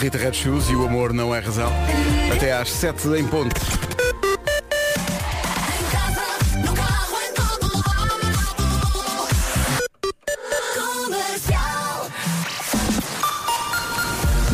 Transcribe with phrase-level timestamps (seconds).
[0.00, 1.70] Rita Red Shoes e o amor não é razão.
[2.34, 3.54] Até às 7 em ponto.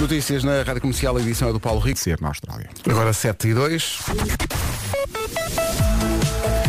[0.00, 2.00] Notícias na Rádio Comercial, a edição é do Paulo Rico.
[2.00, 2.68] Ser na Austrália.
[2.84, 3.98] Agora 7 e 2.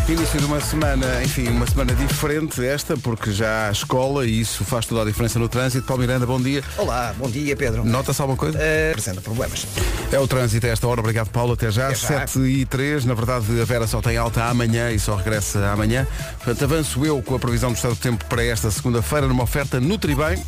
[0.10, 4.64] Início de uma semana, enfim, uma semana diferente esta, porque já há escola e isso
[4.64, 5.86] faz toda a diferença no trânsito.
[5.86, 6.64] Paulo Miranda, bom dia.
[6.78, 7.84] Olá, bom dia Pedro.
[7.84, 8.58] Nota-se alguma coisa?
[8.58, 9.68] Uh, apresenta problemas.
[10.10, 11.88] É o trânsito a esta hora, obrigado Paulo, até já.
[11.88, 12.26] Até já.
[12.26, 16.08] 7 e 3, na verdade a Vera só tem alta amanhã e só regressa amanhã.
[16.38, 19.78] Portanto, avanço eu com a previsão do estado do tempo para esta segunda-feira numa oferta
[19.82, 20.42] Nutribem.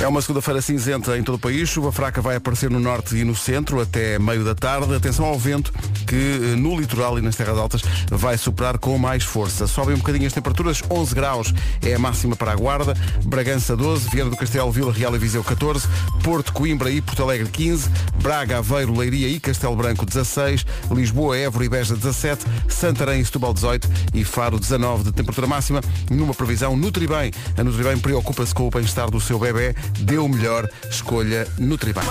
[0.00, 1.68] É uma segunda-feira cinzenta em todo o país.
[1.68, 4.94] Chuva fraca vai aparecer no norte e no centro até meio da tarde.
[4.94, 5.72] Atenção ao vento
[6.06, 9.66] que eh, no litoral e nas terras altas vai superar com mais força.
[9.66, 10.82] Sobem um bocadinho as temperaturas.
[10.90, 12.94] 11 graus é a máxima para a Guarda.
[13.24, 15.86] Bragança 12, Viana do Castelo, Vila Real e Viseu 14,
[16.22, 17.88] Porto, Coimbra e Porto Alegre 15,
[18.20, 23.54] Braga, Aveiro, Leiria e Castelo Branco 16, Lisboa, Évora e Beja 17, Santarém e Setúbal
[23.54, 25.80] 18 e Faro 19 de temperatura máxima.
[26.10, 27.32] Numa previsão Nutribem.
[27.56, 32.04] A Nutribem preocupa-se com o bem-estar do seu bebê dê o melhor, escolha Nutribem.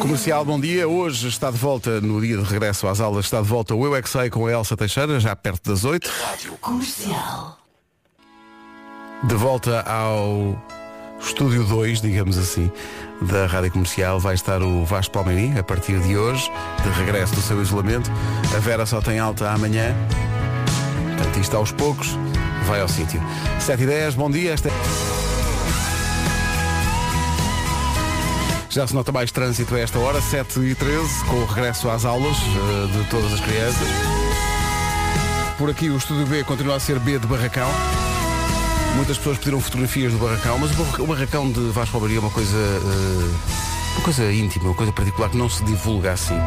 [0.00, 0.88] Comercial, bom dia.
[0.88, 3.96] Hoje está de volta, no dia de regresso às aulas, está de volta o Eu
[3.96, 6.10] é Que Sei com a Elsa Teixeira, já perto das 8.
[9.24, 10.56] De volta ao
[11.20, 12.70] estúdio 2, digamos assim,
[13.22, 16.50] da Rádio Comercial, vai estar o Vasco Palmeirim, a partir de hoje,
[16.82, 18.10] de regresso do seu isolamento.
[18.56, 19.94] A Vera só tem alta amanhã.
[21.16, 22.16] Portanto, isto aos poucos
[22.66, 23.20] vai ao sítio.
[23.58, 24.52] 7 e 10, bom dia.
[24.52, 24.70] Esta...
[28.78, 32.04] Já se nota mais trânsito a esta hora, 7 e 13, com o regresso às
[32.04, 33.88] aulas eh, de todas as crianças.
[35.58, 37.68] Por aqui o Estúdio B continua a ser B de Barracão.
[38.94, 42.20] Muitas pessoas pediram fotografias do Barracão, mas o barra- o Barracão de Vasco Alvaria é
[42.20, 42.56] uma coisa.
[42.56, 46.38] eh, uma coisa íntima, uma coisa particular que não se divulga assim.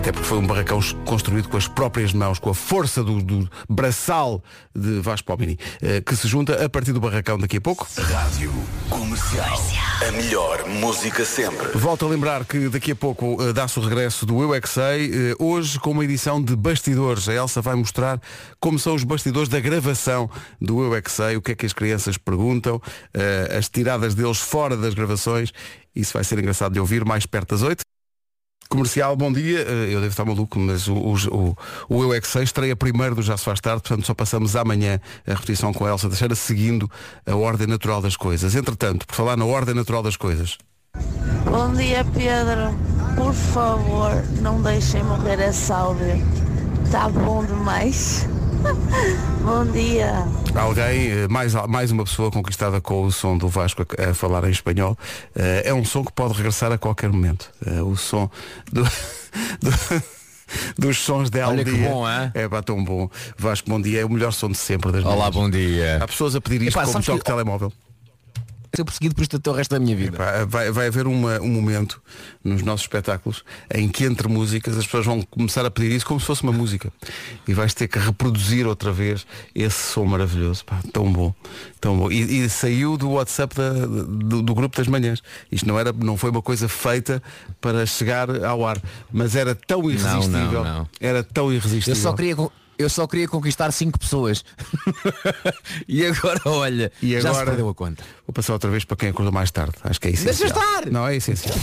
[0.00, 3.46] Até porque foi um barracão construído com as próprias mãos, com a força do, do
[3.68, 4.42] braçal
[4.74, 7.86] de Vasco Palmini, eh, que se junta a partir do barracão daqui a pouco.
[7.98, 8.50] Rádio
[8.88, 9.62] Comercial.
[10.08, 11.66] A melhor música sempre.
[11.76, 14.70] Volto a lembrar que daqui a pouco eh, dá-se o regresso do Eu é Que
[14.70, 17.28] Sei, eh, hoje com uma edição de bastidores.
[17.28, 18.18] A Elsa vai mostrar
[18.58, 21.66] como são os bastidores da gravação do Eu é Que Sei, o que é que
[21.66, 22.80] as crianças perguntam,
[23.54, 25.52] as tiradas deles fora das gravações.
[25.94, 27.89] Isso vai ser engraçado de ouvir mais perto das oito.
[28.70, 29.66] Comercial, bom dia.
[29.68, 31.56] Eh, Eu devo estar maluco, mas o, o,
[31.88, 34.54] o, Eu é Que Sei estreia primeiro do Já se faz tarde, portanto só passamos
[34.54, 36.88] amanhã a repetição com a Elsa Teixeira, seguindo
[37.26, 38.54] a ordem natural das coisas.
[38.54, 40.56] Entretanto, por falar na ordem natural das coisas,
[41.44, 42.72] Bom dia, Pedro.
[43.16, 46.22] Por favor, não deixem morrer essa áudio.
[46.92, 48.28] Tá bom demais.
[49.42, 50.12] Bom dia.
[50.54, 54.44] Alguém, eh, mais, mais uma pessoa conquistada com o som do Vasco a, a falar
[54.44, 54.96] em espanhol.
[55.34, 57.50] Eh, é um som que pode regressar a qualquer momento.
[57.66, 58.30] Eh, o som
[58.70, 58.82] do,
[59.62, 60.02] do-
[60.78, 62.30] dos sons de Olha que bom, hein?
[62.34, 63.08] É pá, tão bom.
[63.38, 64.00] Vasco, bom dia.
[64.02, 65.34] É o melhor som de sempre das Olá, manhãs.
[65.34, 65.98] bom dia.
[66.02, 67.72] Há pessoas a pedir isto Epá, como toque que- telemóvel.
[68.74, 70.16] Ser perseguido por isto até o resto da minha vida.
[70.16, 72.00] Epá, vai, vai haver uma- um momento
[72.44, 73.42] nos nossos espetáculos
[73.74, 76.52] em que entre músicas as pessoas vão começar a pedir isso como se fosse uma
[76.52, 76.92] música.
[77.48, 80.64] E vais ter que reproduzir outra vez esse som maravilhoso.
[80.64, 81.34] Pá, tão bom.
[81.80, 82.12] Tão bom.
[82.12, 85.20] E, e saiu do WhatsApp da- do, do grupo das manhãs.
[85.50, 87.20] Isto não, era, não foi uma coisa feita
[87.60, 88.80] para chegar ao ar.
[89.12, 90.62] Mas era tão irresistível.
[90.64, 90.88] não.
[91.00, 91.94] Era tão irresistível.
[91.94, 92.36] Eu só queria,
[92.80, 94.44] eu só queria conquistar cinco pessoas.
[95.88, 98.02] e agora, olha, E já se agora- perdeu a conta.
[98.26, 99.72] Vou passar outra vez para quem acordou mais tarde.
[99.82, 100.34] Acho que é essencial.
[100.34, 100.90] Deixa estar!
[100.90, 101.54] Não, é essencial.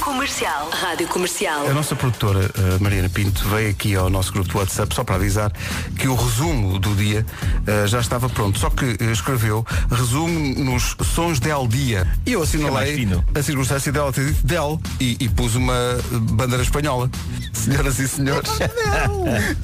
[0.00, 0.70] Comercial.
[0.70, 1.66] Rádio Comercial.
[1.68, 5.16] A nossa produtora, a Mariana Pinto, veio aqui ao nosso grupo do WhatsApp só para
[5.16, 5.52] avisar
[5.98, 7.24] que o resumo do dia
[7.66, 8.58] eh, já estava pronto.
[8.58, 12.06] Só que eh, escreveu resumo nos sons del dia.
[12.24, 13.24] E eu mais assinalei fino.
[13.34, 15.74] a circunstância dela ter dito del e, e pus uma
[16.32, 17.10] bandeira espanhola.
[17.52, 18.50] Senhoras e senhores,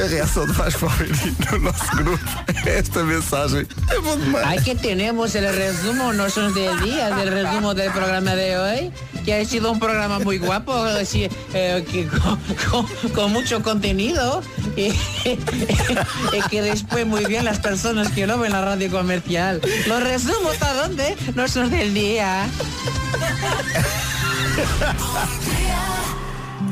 [0.02, 2.20] a reação de Vasco Palmeirinho no nosso grupo
[2.66, 3.66] é esta mensagem.
[3.90, 4.46] É bom demais.
[4.46, 8.92] Ahí que tenemos el resumo, no son del día, del resumo del programa de hoy,
[9.24, 12.38] que ha sido un programa muy guapo, así, eh, que con,
[12.70, 14.42] con- con mucho contenido
[14.76, 19.60] y, y que después muy bien las personas que lo ven la radio comercial.
[19.86, 21.16] Los resumos a dónde?
[21.34, 22.46] No son del día.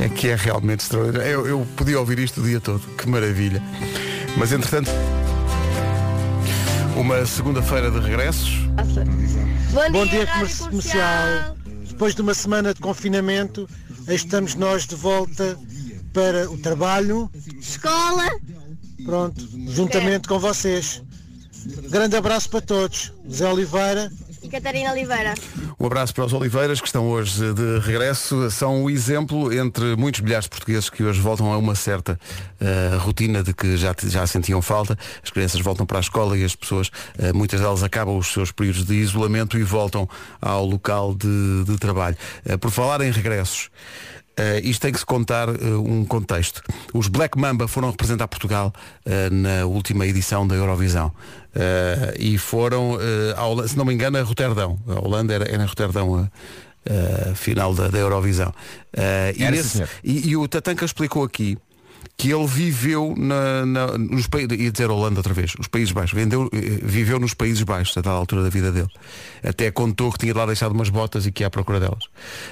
[0.01, 1.31] É que é realmente extraordinário.
[1.31, 2.81] Eu, eu podia ouvir isto o dia todo.
[2.97, 3.63] Que maravilha.
[4.37, 4.91] Mas entretanto,
[6.97, 8.51] uma segunda-feira de regressos.
[9.93, 11.57] Bom dia, comer- comercial.
[11.89, 13.69] Depois de uma semana de confinamento,
[14.09, 15.59] estamos nós de volta
[16.13, 17.31] para o trabalho.
[17.61, 18.25] Escola.
[19.05, 21.03] Pronto, juntamente com vocês.
[21.91, 23.13] Grande abraço para todos.
[23.29, 24.11] José Oliveira.
[24.51, 25.35] Catarina Oliveira.
[25.79, 28.51] Um abraço para os Oliveiras que estão hoje de regresso.
[28.51, 32.19] São o exemplo entre muitos milhares de portugueses que hoje voltam a uma certa
[32.61, 34.99] uh, rotina de que já, já sentiam falta.
[35.23, 38.51] As crianças voltam para a escola e as pessoas, uh, muitas delas acabam os seus
[38.51, 40.09] períodos de isolamento e voltam
[40.41, 42.17] ao local de, de trabalho.
[42.45, 43.71] Uh, por falar em regressos,
[44.39, 45.55] Uh, isto tem que se contar uh,
[45.85, 46.63] um contexto.
[46.95, 48.73] Os Black Mamba foram representar Portugal
[49.05, 51.13] uh, na última edição da Eurovisão.
[52.19, 52.97] e foram,
[53.37, 54.79] ao, se não me engano, a Roterdão.
[54.87, 56.31] A Holanda era, era em Roterdão
[56.89, 58.55] a, final da, da Eurovisão.
[59.37, 61.59] E, esse, e, e o Tatanka explicou aqui
[62.17, 66.15] que ele viveu na, na, nos países, ia dizer Holanda outra vez, os Países Baixos,
[66.15, 68.91] vendeu, eh, viveu nos Países Baixos a tal altura da vida dele.
[69.43, 72.05] Até contou que tinha lá deixado umas botas e que ia à procura delas.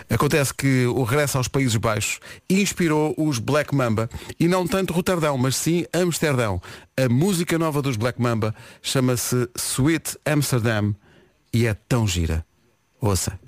[0.09, 2.19] Acontece que o regresso aos Países Baixos
[2.49, 4.09] inspirou os Black Mamba
[4.41, 6.63] e não tanto Roterdão, mas sim Amsterdão.
[6.97, 10.95] A música nova dos Black Mamba chama-se Sweet Amsterdam
[11.53, 12.45] e é tão gira.
[13.01, 13.39] Ouça.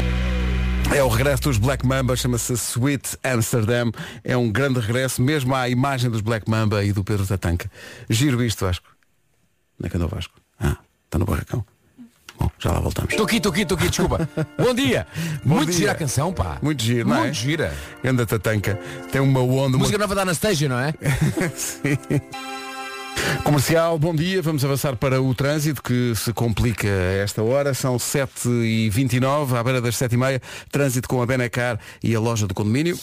[0.92, 3.92] É o regresso dos Black Mamba, chama-se Sweet Amsterdam.
[4.24, 7.70] É um grande regresso, mesmo à imagem dos Black Mamba e do Pedro Tatanca.
[8.08, 8.86] Giro isto, Vasco.
[9.78, 10.34] Onde é que andou o Vasco?
[10.58, 10.76] Ah,
[11.06, 11.64] está no barracão.
[12.38, 13.12] Bom, já lá voltamos.
[13.12, 14.28] Estou aqui, estou aqui, estou aqui, desculpa.
[14.58, 15.06] Bom dia.
[15.44, 15.78] Bom Muito dia.
[15.78, 16.58] gira a canção, pá.
[16.60, 17.20] Muito giro, não é?
[17.20, 17.72] Muito gira.
[18.04, 18.74] Anda Tatanca.
[19.12, 19.78] Tem uma onda.
[19.78, 20.04] Música uma...
[20.04, 20.92] nova da Anastasia, não é?
[21.54, 21.98] Sim.
[23.44, 24.42] Comercial, bom dia.
[24.42, 27.74] Vamos avançar para o trânsito que se complica a esta hora.
[27.74, 30.40] São 7h29, à beira das 7h30.
[30.70, 32.98] Trânsito com a Benacar e a loja do condomínio.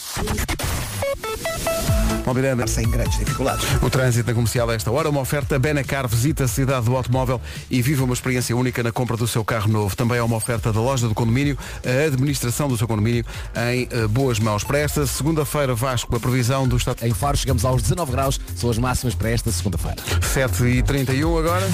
[2.28, 2.66] Bom, Miranda.
[2.66, 3.64] Sem grandes dificuldades.
[3.82, 7.40] O trânsito na comercial a esta hora, uma oferta Benacar visita a cidade do automóvel
[7.70, 9.96] e viva uma experiência única na compra do seu carro novo.
[9.96, 13.24] Também é uma oferta da loja do condomínio, a administração do seu condomínio
[13.72, 14.62] em uh, boas mãos.
[14.62, 17.02] Para esta segunda-feira, Vasco, a previsão do estado.
[17.02, 19.96] Em Faro chegamos aos 19 graus, são as máximas para esta segunda-feira.
[20.20, 21.66] 7h31 agora.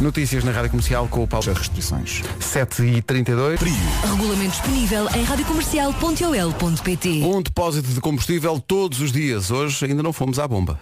[0.00, 1.50] Notícias na Rádio Comercial com o Paulo.
[1.50, 2.22] As restrições.
[2.40, 3.58] 7h32.
[4.10, 9.50] Regulamento disponível em radiocomercial.ol.pt Um depósito de combustível todos os dias.
[9.50, 10.78] Hoje ainda não fomos à bomba.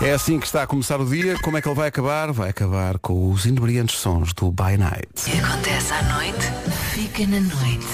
[0.00, 1.38] É assim que está a começar o dia.
[1.42, 2.30] Como é que ele vai acabar?
[2.32, 5.08] Vai acabar com os inebriantes sons do By Night.
[5.16, 6.52] O que acontece à noite,
[6.92, 7.86] fica na noite.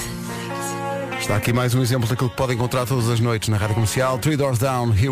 [1.19, 4.19] Está aqui mais um exemplo daquilo que pode encontrar todas as noites na Rádio Comercial.
[4.19, 5.09] Three Doors Down, Here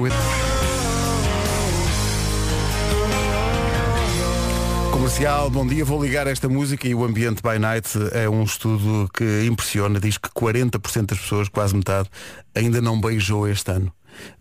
[5.11, 5.83] Comercial, bom dia.
[5.83, 9.99] Vou ligar esta música e o ambiente by night é um estudo que impressiona.
[9.99, 12.09] Diz que 40% das pessoas, quase metade,
[12.55, 13.91] ainda não beijou este ano.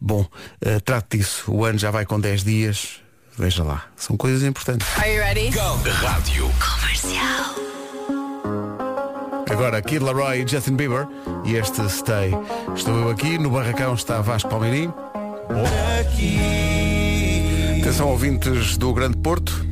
[0.01, 1.51] Bom, uh, trate disso.
[1.51, 3.01] O ano já vai com 10 dias.
[3.37, 3.87] Veja lá.
[3.97, 4.87] São coisas importantes.
[4.97, 5.51] Are you ready?
[5.51, 5.91] Go.
[5.91, 6.49] Rádio.
[6.61, 7.55] Comercial.
[9.51, 11.09] Agora Kid Laroi e Justin Bieber
[11.45, 12.31] e este Stay.
[12.77, 14.93] Estou eu aqui, no barracão está Vasco Palmeirim.
[17.81, 19.70] Atenção ouvintes do Grande Porto.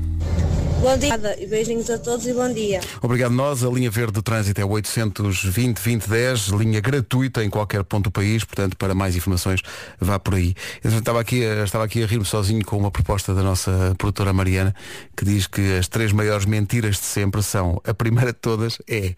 [0.81, 2.81] Bom dia e beijinhos a todos e bom dia.
[3.03, 3.65] Obrigado nós.
[3.65, 8.45] A linha verde de trânsito é 820 2010, linha gratuita em qualquer ponto do país,
[8.45, 9.61] portanto, para mais informações,
[10.01, 10.55] vá por aí.
[10.85, 14.73] Eu estava aqui, estava aqui a rir-me sozinho com uma proposta da nossa produtora Mariana,
[15.17, 19.17] que diz que as três maiores mentiras de sempre são, a primeira de todas é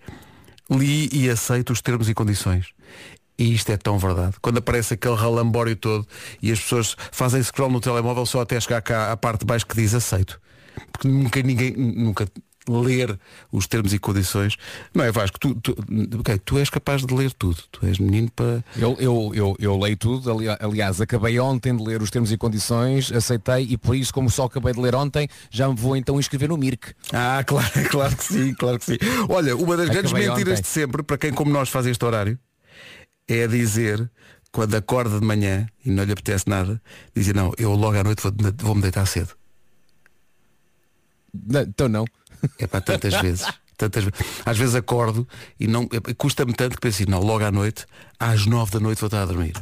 [0.71, 2.69] li e aceito os termos e condições.
[3.39, 4.37] E isto é tão verdade.
[4.41, 6.07] Quando aparece aquele ralambório todo
[6.43, 9.67] e as pessoas fazem scroll no telemóvel só até chegar cá à parte de baixo
[9.67, 10.41] que diz aceito.
[10.93, 12.27] Porque nunca ninguém, nunca
[12.69, 13.19] ler
[13.51, 14.57] os termos e condições.
[14.95, 15.75] Não é Vasco, tu, tu,
[16.21, 17.57] ok, tu és capaz de ler tudo.
[17.73, 18.63] Tu és menino para.
[18.77, 22.37] Eu, eu, eu, eu leio tudo, ali- aliás, acabei ontem de ler os termos e
[22.37, 26.21] condições, aceitei e por isso, como só acabei de ler ontem, já me vou então
[26.21, 26.93] inscrever no MIRC.
[27.13, 28.99] Ah, claro, claro que sim, claro que sim.
[29.29, 30.63] Olha, uma das grandes Acabei mentiras ontem.
[30.63, 32.39] de sempre, para quem como nós faz este horário,
[33.27, 34.09] é dizer,
[34.53, 36.81] quando acorda de manhã e não lhe apetece nada,
[37.17, 39.31] dizer, não, eu logo à noite vou- vou-me deitar cedo.
[41.33, 42.05] Não, Então não.
[42.59, 43.47] É para tantas vezes.
[43.77, 44.05] Tantas.
[44.45, 45.27] Às vezes acordo
[45.59, 47.87] e não é- custa-me tanto que penso, assim, não, logo à noite,
[48.19, 49.55] às nove da noite vou estar a dormir.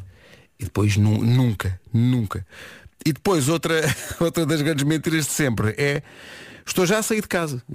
[0.59, 2.47] E depois nu- nunca, nunca.
[3.07, 3.75] E depois outra,
[4.21, 6.03] outra das grandes mentiras de sempre é
[6.67, 7.63] estou já a sair de casa.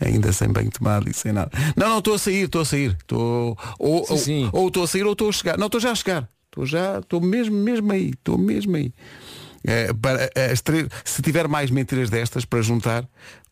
[0.00, 1.50] Ainda sem banho tomado e sem nada.
[1.76, 2.96] Não, não, estou a sair, estou a sair.
[3.12, 4.50] Ou Sim, ou- sim.
[4.52, 5.58] ou estou a sair ou estou a chegar.
[5.58, 6.28] Não, estou já a chegar.
[6.46, 8.10] Estou já, estou mesmo, mesmo aí.
[8.10, 8.92] Estou mesmo aí.
[9.66, 13.04] É, para, as três- se tiver mais mentiras destas para juntar,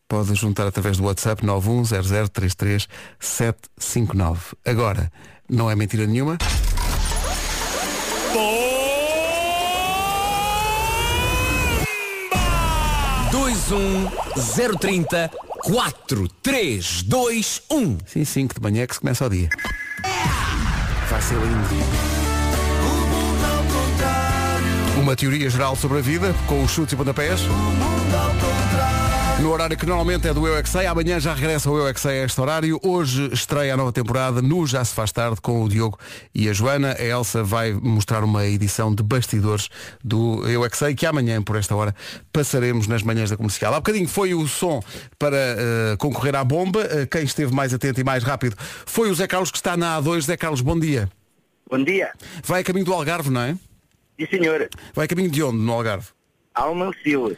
[0.07, 4.37] pode juntar através do WhatsApp 910033759.
[4.65, 5.11] Agora,
[5.49, 6.37] não é mentira nenhuma.
[13.71, 15.31] Um trinta
[15.63, 17.97] quatro três dois um.
[18.05, 19.49] Sim, sim, que de manhã é que se começa o dia.
[21.09, 22.22] Vai ser lindo.
[25.03, 27.41] Uma teoria geral sobre a vida, com os chutes e pontapés.
[29.41, 31.93] No horário que normalmente é do Eu é Sei, amanhã já regressa o Eu é
[31.93, 32.79] Sei a este horário.
[32.81, 35.99] Hoje estreia a nova temporada no Já se faz tarde com o Diogo
[36.33, 36.95] e a Joana.
[36.97, 39.67] A Elsa vai mostrar uma edição de bastidores
[40.01, 41.93] do Eu é Que Sei que amanhã, por esta hora,
[42.31, 43.73] passaremos nas manhãs da comercial.
[43.73, 44.81] Há bocadinho foi o som
[45.19, 46.81] para eh, concorrer à bomba.
[46.81, 48.55] Eh, quem esteve mais atento e mais rápido
[48.85, 50.21] foi o Zé Carlos que está na A2.
[50.21, 51.09] Zé Carlos, bom dia.
[51.69, 52.13] Bom dia.
[52.41, 53.57] Vai a caminho do Algarve, não é?
[54.29, 54.69] Sim, senhora.
[54.93, 56.07] Vai caminho de onde no Algarve?
[56.53, 57.35] Almancil.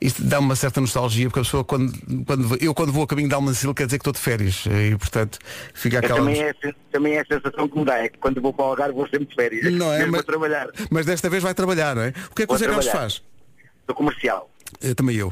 [0.00, 1.92] Isto dá uma certa nostalgia porque a pessoa quando,
[2.24, 4.96] quando eu quando vou a caminho de Almancil quer dizer que estou de férias e
[4.96, 5.38] portanto
[5.74, 6.54] fica aquela Também é,
[6.90, 9.06] também é a sensação que me dá, é que quando vou para o Algarve vou
[9.08, 9.70] sempre de férias.
[9.74, 10.68] Não é, mas- trabalhar.
[10.90, 12.86] mas desta vez vai trabalhar não é o que é que Vou o Zé Carlos
[12.86, 13.22] faz
[13.84, 14.50] Sou comercial.
[14.80, 15.30] Eu, também eu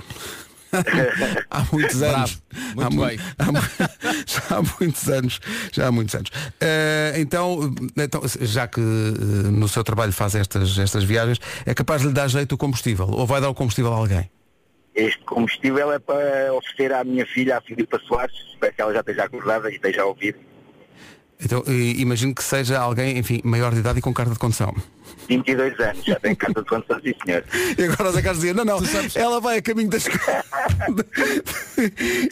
[1.50, 2.16] há muitos Bravo.
[2.16, 2.42] anos
[2.74, 3.18] Muito há, bem.
[3.18, 3.60] mu-
[4.26, 5.40] já há muitos anos
[5.72, 10.76] já há muitos anos Eh, então, então já que eh, no seu trabalho faz estas
[10.78, 13.92] estas viagens é capaz de lhe dar jeito o combustível ou vai dar o combustível
[13.92, 14.30] a alguém
[14.94, 19.00] Este combustível é para oferecer à minha filha, a Filipa Soares, espero que ela já
[19.00, 20.36] esteja acordada e esteja a ouvir.
[21.42, 24.74] Então imagino que seja alguém enfim maior de idade e com carta de condução
[25.28, 27.44] 22 anos, já tem carta de condução, sim senhor.
[27.76, 28.80] E agora o Zé Carlos dizia, não, não,
[29.14, 30.44] ela vai a caminho da escola.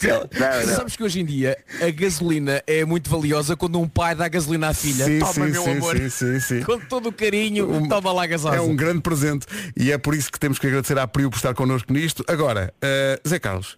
[0.02, 0.74] Não, não.
[0.74, 4.68] sabes que hoje em dia a gasolina é muito valiosa quando um pai dá gasolina
[4.68, 5.04] à filha.
[5.04, 5.96] Sim, Toma, sim, meu sim, amor.
[5.96, 6.62] sim, sim, sim.
[6.62, 8.56] Com todo o carinho, toma lá a gasosa.
[8.56, 9.46] É um grande presente
[9.76, 12.24] e é por isso que temos que agradecer à Priu por estar connosco nisto.
[12.26, 13.76] Agora, eh, Zé Carlos,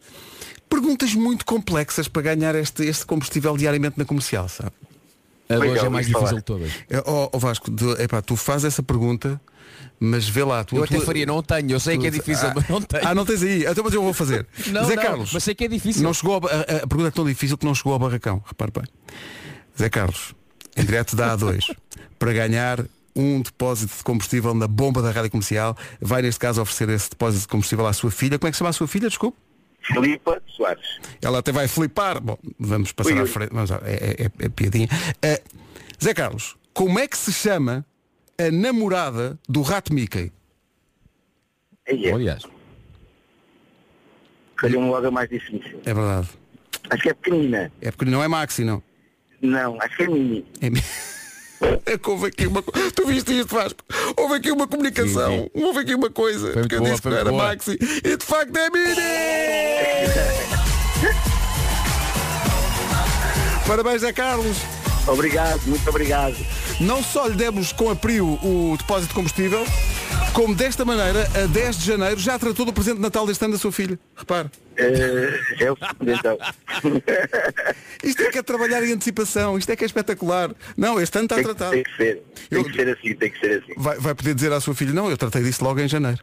[0.70, 4.73] perguntas muito complexas para ganhar este, este combustível diariamente na comercial, sabe?
[5.49, 6.25] A Pois hoje é, mais ouvi falar.
[6.25, 6.73] difícil de todas.
[6.90, 9.40] É, Ó ó Vasco, de, epá, tu fazes essa pergunta,
[9.99, 10.62] mas vê lá.
[10.62, 12.81] Tu, Eu até tu- faria, não tenho, eu sei que é difícil, ah, mas não
[12.83, 13.09] tenho.
[13.09, 13.64] Ah, não tens aí.
[13.64, 14.47] Então, mas eu vou fazer.
[14.69, 16.02] Não, Zé não, Carlos, mas sei que é difícil.
[16.02, 18.43] Não chegou a, a- a pergunta é tão difícil que não chegou ao barracão.
[18.47, 18.85] Repare bem.
[19.78, 20.35] Zé Carlos,
[20.76, 21.75] em direto da A2,
[22.19, 22.85] para ganhar
[23.17, 27.43] um depósito de combustível na bomba da rádio comercial, vai neste caso oferecer esse depósito
[27.43, 28.38] de combustível à sua filha.
[28.38, 29.09] Como é que se chama a sua filha?
[29.09, 29.37] Desculpe.
[29.92, 31.00] Filipa Soares.
[31.23, 32.21] Ela até vai flipar.
[32.21, 33.50] Bom, vamos passar Ui, à frente.
[33.52, 34.88] Vamos lá, é, é- é piadinha.
[35.23, 35.42] Eh,
[36.02, 37.85] Zé Carlos, como é que se chama
[38.38, 40.30] a namorada do rato Mickey?
[41.87, 42.12] É.
[42.12, 42.42] Aliás,
[44.57, 45.80] Calhou-me logo a mais difícil.
[45.85, 46.28] É verdade.
[46.90, 47.71] Acho que é pequenina.
[47.80, 48.83] É porque não é Maxi, não.
[49.40, 50.45] Não, acho que é mini.
[50.61, 50.83] É, mi-
[51.87, 53.79] é que houve aqui uma Tu viste isto, Vasco?
[54.17, 55.50] Houve aqui uma comunicação.
[55.55, 56.53] Houve aqui uma coisa.
[56.53, 57.45] Foi porque eu boa, disse que era boa.
[57.45, 57.79] Maxi.
[58.05, 58.95] E de facto é Mini!
[63.67, 64.57] Parabéns, Zé Carlos.
[65.07, 66.37] Obrigado, muito obrigado.
[66.81, 69.65] Não só lhe demos com a Prio o depósito de combustível,
[70.33, 73.55] como desta maneira, a 10 de janeiro, já tratou do presente de Natal deste ano
[73.55, 73.99] da sua filha.
[74.17, 74.49] Repare.
[74.77, 76.39] É o segundo então.
[78.05, 79.59] Isto é que é trabalhar em antecipação.
[79.59, 80.53] Isto é que é espetacular.
[80.77, 81.73] Não, este ano está tem, tratado.
[81.73, 82.23] tem que ser.
[82.49, 83.73] Tem Eu- que ser assim, tem que ser assim.
[83.77, 86.21] Vai, vai poder dizer à sua filha, não, eu tratei disso logo em janeiro.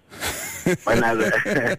[0.85, 1.31] Mais nada.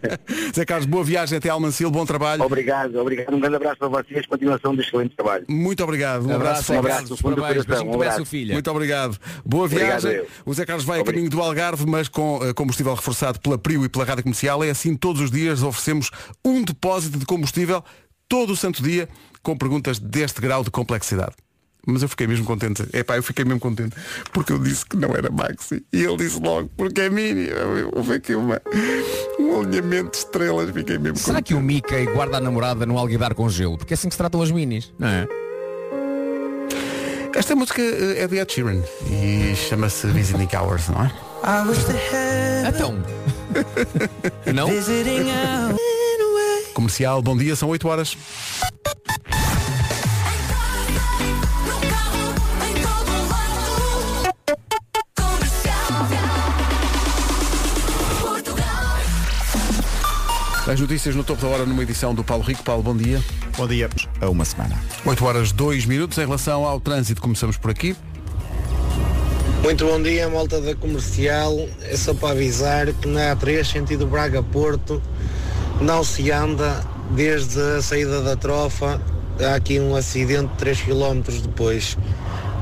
[0.55, 2.43] Zé Carlos, boa viagem até Almancil, bom trabalho.
[2.43, 3.33] obrigado, obrigado.
[3.33, 4.25] Um grande abraço para vocês.
[4.27, 5.45] Continuação do excelente trabalho.
[5.49, 6.27] Muito obrigado.
[6.27, 8.17] Um abraço, abraço, um abraço coração, beijinho um também à abraço.
[8.17, 8.53] sua filha.
[8.53, 9.17] Muito obrigado.
[9.43, 10.19] Boa Obrigado, viagem.
[10.19, 10.27] eu.
[10.45, 11.15] O Zé Carlos vai a Obrigado.
[11.15, 14.63] caminho do Algarve, mas com eh, combustível reforçado pela Prio e pela Rádio Comercial.
[14.63, 16.11] É assim todos os dias oferecemos
[16.43, 17.83] um depósito de combustível
[18.27, 19.07] todo o santo dia
[19.41, 21.35] com perguntas deste grau de complexidade.
[21.89, 22.83] Mas eu fiquei mesmo contente.
[22.91, 23.95] É pá, eu fiquei mesmo contente.
[24.33, 25.85] Porque eu disse que não era Maxi.
[25.93, 27.47] E ele disse logo, porque é Mini.
[27.95, 28.61] Houve aqui uma,
[29.39, 30.69] um alinhamento de estrelas.
[30.69, 31.47] Fiquei mesmo será contente.
[31.47, 33.77] que o Mickey guarda a namorada no alguidar com gelo?
[33.77, 35.27] Porque é assim que se tratam as minis, não é?
[37.33, 41.26] Esta música eh, é de Ed Sheeran e chama-se Visiting Hours, não é?
[42.67, 42.93] Então.
[44.53, 44.67] não?
[46.73, 48.17] Comercial, bom dia, são 8 horas.
[60.67, 62.61] As notícias no topo da hora numa edição do Paulo Rico.
[62.61, 63.23] Paulo, bom dia.
[63.55, 63.89] Bom dia.
[64.19, 64.75] A uma semana.
[65.05, 67.21] 8 horas 2 minutos em relação ao trânsito.
[67.21, 67.95] Começamos por aqui.
[69.63, 71.67] Muito bom dia, malta da comercial.
[71.81, 75.01] É só para avisar que na A3, sentido Braga-Porto,
[75.81, 79.01] não se anda desde a saída da trofa.
[79.39, 81.97] Há aqui um acidente 3 km depois.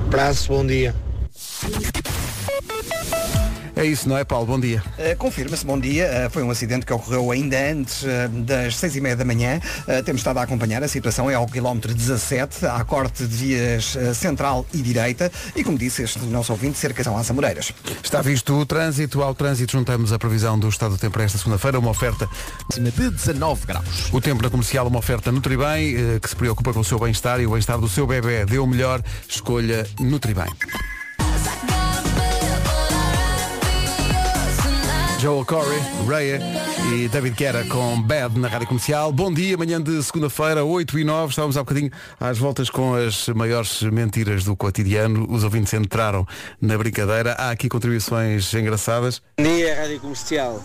[0.10, 0.96] Prazo, bom dia.
[3.76, 4.46] É isso, não é, Paulo?
[4.46, 4.82] Bom dia.
[4.98, 6.28] Uh, Confirma-se, bom dia.
[6.28, 9.60] Uh, foi um acidente que ocorreu ainda antes uh, das seis e meia da manhã.
[9.82, 13.96] Uh, temos estado a acompanhar a situação, é ao quilómetro 17, há corte de vias
[13.96, 15.30] uh, central e direita.
[15.54, 17.74] E como disse este nosso ouvinte, cerca são às Amoreiras.
[18.02, 19.22] Está visto o trânsito.
[19.22, 22.30] Ao trânsito juntamos a previsão do estado do tempo para esta segunda-feira, uma oferta
[22.72, 24.10] Acima de 19 graus.
[24.14, 27.46] O tempo na comercial, uma oferta Nutribem, que se preocupa com o seu bem-estar e
[27.46, 28.46] o bem-estar do seu bebê.
[28.46, 30.48] Dê o melhor, escolha Nutribem.
[35.26, 36.40] Joel Corey, Raya
[36.94, 39.12] e David Guerra com Bad na Rádio Comercial.
[39.12, 41.32] Bom dia, manhã de segunda-feira, 8 e 9.
[41.32, 41.90] Estávamos há bocadinho
[42.20, 45.26] às voltas com as maiores mentiras do cotidiano.
[45.28, 46.28] Os ouvintes entraram
[46.62, 47.32] na brincadeira.
[47.40, 49.20] Há aqui contribuições engraçadas.
[49.40, 50.64] Bom dia, Rádio Comercial.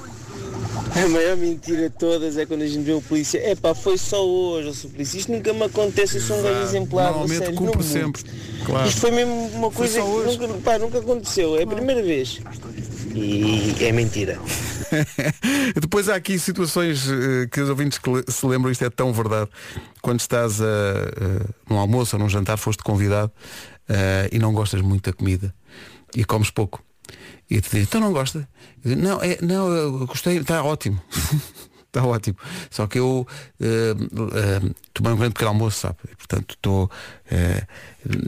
[0.94, 3.38] A maior mentira de todas é quando a gente vê o polícia.
[3.38, 5.16] É pá, foi só hoje, sou polícia.
[5.16, 7.06] Isto nunca me acontece, eu sou um gajo exemplar.
[7.06, 8.22] a Normalmente sério, cumpre não sempre.
[8.66, 8.86] Claro.
[8.86, 11.56] Isto foi mesmo uma coisa que nunca, pá, nunca aconteceu.
[11.56, 12.40] É a primeira vez.
[13.14, 14.38] E é mentira.
[15.80, 19.50] Depois há aqui situações eh, que os ouvintes se lembram, isto é tão verdade.
[20.00, 23.32] Quando estás a, eh, num almoço ou num jantar, foste convidado
[23.88, 25.52] eh, e não gostas muito da comida
[26.14, 26.80] e comes pouco.
[27.50, 28.48] E te dizem, então não gosta?
[28.84, 31.02] Não, é, não, eu gostei, está ótimo.
[31.86, 32.36] Está ótimo.
[32.70, 33.26] Só que eu
[33.60, 35.96] eh, eh, tomei um grande pequeno almoço, sabe?
[36.16, 36.88] Portanto, estou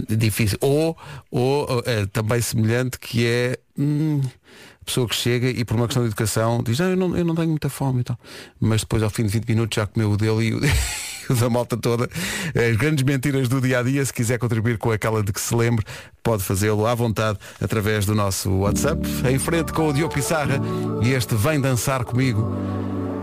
[0.09, 0.59] difícil.
[0.61, 0.99] Ou,
[1.31, 6.09] ou também semelhante que é hum, a pessoa que chega e por uma questão de
[6.09, 8.19] educação diz, ah, eu, não, eu não tenho muita fome e tal.
[8.61, 11.35] Mas depois ao fim de 20 minutos já comeu o dele e o, e o
[11.35, 12.09] da malta toda.
[12.55, 15.55] As grandes mentiras do dia a dia, se quiser contribuir com aquela de que se
[15.55, 15.85] lembre,
[16.23, 19.07] pode fazê-lo à vontade através do nosso WhatsApp.
[19.31, 20.61] Em frente com o Diogo Pissarra
[21.03, 22.51] e este Vem Dançar Comigo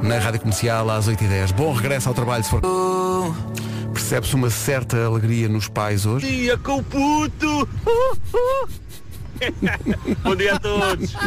[0.02, 1.54] na Rádio Comercial às 8h10.
[1.54, 2.62] Bom regresso ao trabalho se for.
[3.94, 6.28] Percebe-se uma certa alegria nos pais hoje.
[6.28, 7.68] Dia com o puto!
[10.24, 11.14] Bom dia a todos!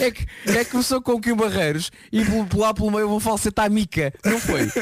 [0.00, 2.22] É que, é que começou com o Kim Barreiros e
[2.54, 4.68] lá pelo meio vão falsetar a Mica, não foi?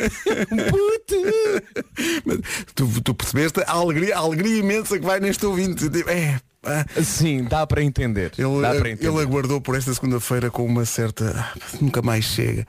[2.75, 5.87] tu, tu percebeste a alegria, a alegria imensa que vai neste ouvinte.
[6.09, 6.85] É, pá.
[7.03, 8.33] Sim, dá para entender.
[8.37, 9.09] Ele, Dá para entender.
[9.09, 11.33] ele aguardou por esta segunda-feira com uma certa.
[11.39, 12.67] ah, Nunca mais chega.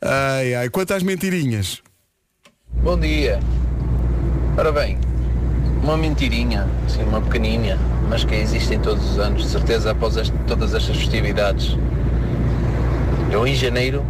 [0.00, 0.70] Ai, ai.
[0.70, 1.82] Quanto às mentirinhas?
[2.82, 3.40] Bom dia.
[4.56, 4.98] Ora bem,
[5.88, 7.78] uma mentirinha, assim, uma pequeninha,
[8.10, 11.76] mas que existem todos os anos, de certeza após este- todas estas festividades.
[13.30, 14.04] Eu em janeiro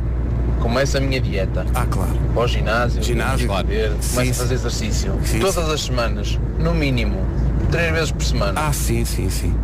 [0.61, 1.65] começo a minha dieta.
[1.75, 2.11] Ah, claro.
[2.35, 3.47] Para o ginásio, Ginásio.
[3.47, 5.15] começo a beber, Sim, começo a fazer exercício.
[5.25, 5.73] Sim, todas sim.
[5.73, 7.21] as semanas, no mínimo,
[7.71, 8.61] três vezes por semana.
[8.61, 9.55] Ah, sim, sim, sim.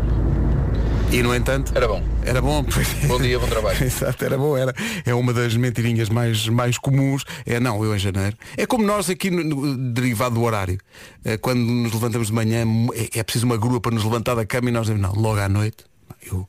[1.14, 1.70] E no entanto.
[1.76, 2.02] Era bom.
[2.24, 2.64] Era bom.
[3.06, 3.78] Bom dia, bom trabalho.
[3.86, 4.74] Exato, era bom, era.
[5.06, 7.24] É uma das mentirinhas mais, mais comuns.
[7.46, 8.36] É não, eu em janeiro.
[8.56, 10.76] É como nós aqui no, no- derivado do horário.
[11.24, 14.44] É, quando nos levantamos de manhã, é, é preciso uma grua para nos levantar da
[14.44, 15.84] cama e nós dizemos, não, logo à noite.
[16.26, 16.48] Eu,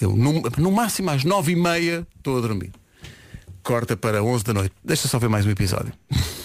[0.00, 2.70] eu no, no máximo às nove e meia estou a dormir.
[3.64, 4.74] Corta para 11 da noite.
[4.84, 5.92] Deixa só ver mais um episódio.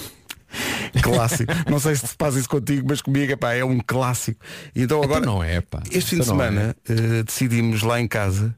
[1.02, 1.52] clássico.
[1.70, 4.40] Não sei se passa isso contigo, mas comigo epá, é um clássico.
[4.76, 5.82] E Então agora, não é, pá.
[5.92, 8.56] este fim de Então semana eh, decidimos lá em casa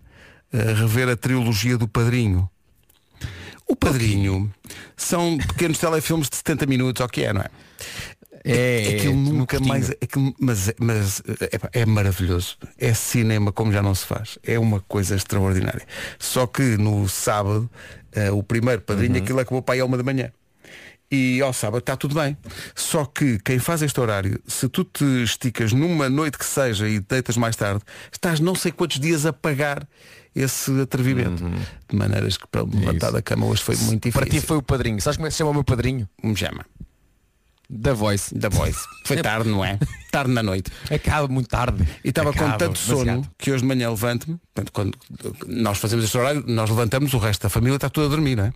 [0.53, 2.49] eh, rever a trilogia do Padrinho.
[3.67, 4.51] O Padrinho
[4.97, 7.47] são pequenos telefilmes de 70 minutos, ou que é, não é?
[8.43, 9.91] É, aquilo é, nunca mais.
[9.91, 11.21] Aquilo, mas é- mas
[11.73, 12.57] é, é maravilhoso.
[12.77, 14.39] É cinema como já não se faz.
[14.43, 15.85] É uma coisa extraordinária.
[16.17, 17.69] Só que no sábado,
[18.11, 19.21] eh, o primeiro padrinho, Uhum.
[19.23, 20.31] aquilo acabou para aí a uma da manhã.
[21.11, 22.37] E ao sábado está tudo bem.
[22.73, 26.99] Só que quem faz este horário, se tu te esticas numa noite que seja e
[27.01, 29.85] deitas mais tarde, estás não sei quantos dias a pagar
[30.33, 31.43] esse atrevimento.
[31.89, 34.21] De maneiras que para levantar da cama hoje foi muito difícil.
[34.21, 34.29] Uhum.
[34.29, 35.01] Para ti foi o padrinho.
[35.01, 36.07] Sabes como é que se chama o meu padrinho?
[36.23, 36.65] Me chama.
[37.73, 38.35] Da Voice.
[38.37, 38.79] Da Voice.
[39.05, 39.79] Foi tarde, não é?
[40.11, 40.69] Tarde na noite.
[40.93, 41.87] Acaba muito tarde.
[42.03, 43.31] E estava com Acaba tanto sono demasiado.
[43.37, 44.97] que hoje de manhã levanto-me, portanto, quando
[45.47, 48.43] nós fazemos este horário, nós levantamos, o resto da família está toda a dormir, não
[48.43, 48.53] é?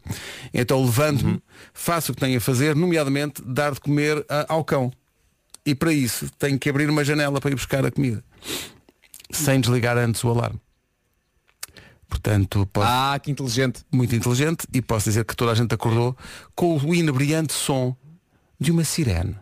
[0.54, 1.42] Então levanto-me,
[1.74, 4.92] faço o que tenho a fazer, nomeadamente dar de comer a- ao cão.
[5.66, 8.22] E para isso tenho que abrir uma janela para ir buscar a comida.
[9.32, 10.60] Sem desligar antes o alarme.
[12.10, 12.88] Portanto, posso...
[12.90, 13.82] Ah, que inteligente.
[13.92, 16.16] Muito inteligente e posso dizer que toda a gente acordou
[16.54, 17.96] com o inebriante som
[18.60, 19.36] de uma sirene.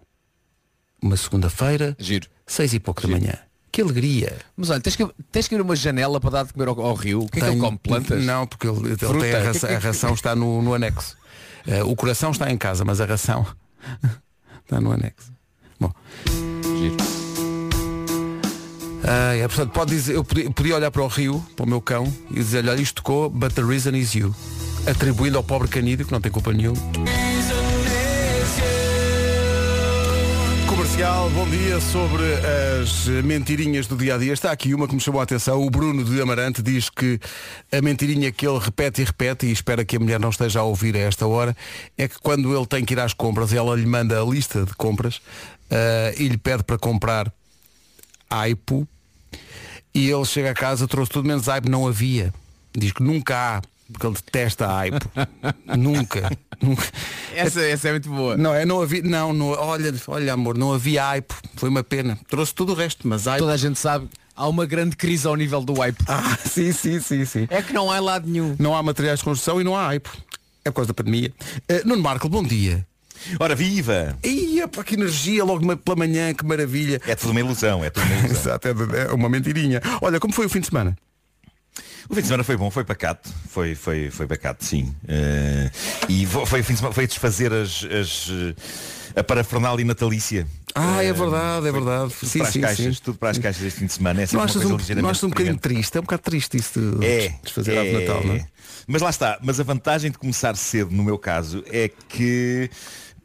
[1.02, 2.28] Uma segunda-feira, Giro.
[2.47, 3.34] seis e pouco da manhã.
[3.71, 4.38] Que alegria.
[4.56, 6.93] Mas olha, tens que, tens que ir uma janela para dar de comer ao, ao
[6.93, 7.21] rio.
[7.23, 7.78] O que é que ele Tenho- come?
[7.82, 8.23] Plantas?
[8.23, 11.17] Não, porque ele, ele tem a, que- a ração está no, no anexo.
[11.65, 13.45] Eh, o coração está em casa, mas a ração
[14.63, 15.32] está no anexo.
[15.80, 15.91] Bom.
[19.06, 21.82] Ah, é, portanto, pode dizer, eu podia, podia olhar para o rio, para o meu
[21.82, 24.34] cão, e dizer-lhe, olha, isto tocou, but the reason is you.
[24.88, 26.78] Atribuindo ao pobre canídeo, que não tem culpa nenhuma.
[30.94, 32.24] Comercial, bom dia sobre
[32.84, 34.32] as mentirinhas do dia a dia.
[34.32, 35.66] Está aqui uma que me chamou a atenção.
[35.66, 37.20] O Bruno de Amarante diz que
[37.72, 40.64] a mentirinha que ele repete e repete, e espera que a mulher não esteja a
[40.64, 41.58] ouvir a esta hora,
[41.98, 44.76] é que quando ele tem que ir às compras, ela lhe manda a lista de
[44.76, 45.20] compras
[45.72, 47.34] ah, e lhe pede para comprar
[48.30, 48.88] aipo
[49.96, 52.32] e ele chega a casa, trouxe tudo menos aipo, não havia.
[52.72, 53.62] Diz que nunca há,
[53.94, 55.10] porque ele detesta a aipo.
[55.78, 56.30] nunca.
[56.62, 56.84] nunca.
[57.34, 58.36] Essa, essa é muito boa.
[58.36, 62.20] Não, é, não havia, não, não, olha, olha amor, não havia aipo, foi uma pena.
[62.28, 63.40] Trouxe tudo o resto, mas aipo.
[63.40, 66.04] Toda a gente sabe, há uma grande crise ao nível do hype.
[66.08, 67.48] Ah, sim, sim, sim, sim.
[67.50, 68.56] É que não há lado nenhum.
[68.60, 70.10] Não há materiais de construção e não há hype.
[70.66, 71.32] É por causa da pandemia.
[71.70, 72.86] Uh, Nuno Marco, bom dia.
[73.40, 74.18] Ora, viva!
[74.24, 77.00] Ia, pá, que energia logo pela manhã, que maravilha.
[77.08, 78.34] É tudo uma ilusão, é tudo uma ilusão.
[78.44, 78.72] Exato, é,
[79.04, 79.82] é uma mentirinha.
[80.02, 80.98] Olha, como foi o fim de semana?
[82.10, 84.94] O fim de semana foi bom, foi pacato, foi, foi, foi pacato, sim.
[85.08, 85.72] Eh,
[86.10, 88.30] e foi o fim de semana, foi desfazer as, as,
[89.16, 90.46] eh, a parafernália natalícia.
[90.76, 92.13] Ah, é Eh, verdade, é verdade.
[92.20, 93.02] Tudo Sim, para as sim, caixas, sim.
[93.04, 94.22] tudo para as caixas deste fim de semana.
[94.22, 95.96] É Não uma achas coisa um, não achas um bocadinho triste?
[95.98, 98.46] É um bocado triste isso de É, desfazer a árvore de Natal, não é?
[98.88, 102.70] Mas lá está, mas a vantagem de começar cedo, no meu caso, é que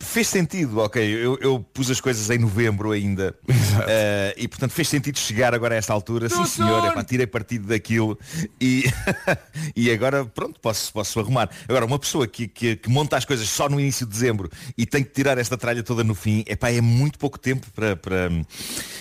[0.00, 3.34] fez sentido, ok, eu, eu pus as coisas em novembro ainda
[3.88, 7.66] eh, e portanto fez sentido chegar agora a esta altura, sim senhor, epá, tirei partido
[7.66, 8.18] daquilo
[8.60, 8.84] e,
[9.74, 11.50] e agora pronto, posso, posso arrumar.
[11.68, 14.86] Agora, uma pessoa que, que, que monta as coisas só no início de dezembro e
[14.86, 18.30] tem que tirar esta tralha toda no fim, epá, é muito pouco tempo para, para,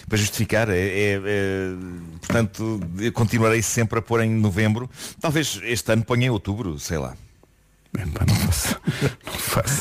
[0.08, 0.70] para justificar.
[0.70, 1.76] É, é- é-
[2.20, 4.90] portanto, eu continuarei sempre a pôr em novembro.
[5.20, 7.16] Talvez este ano ponha em outubro, sei lá.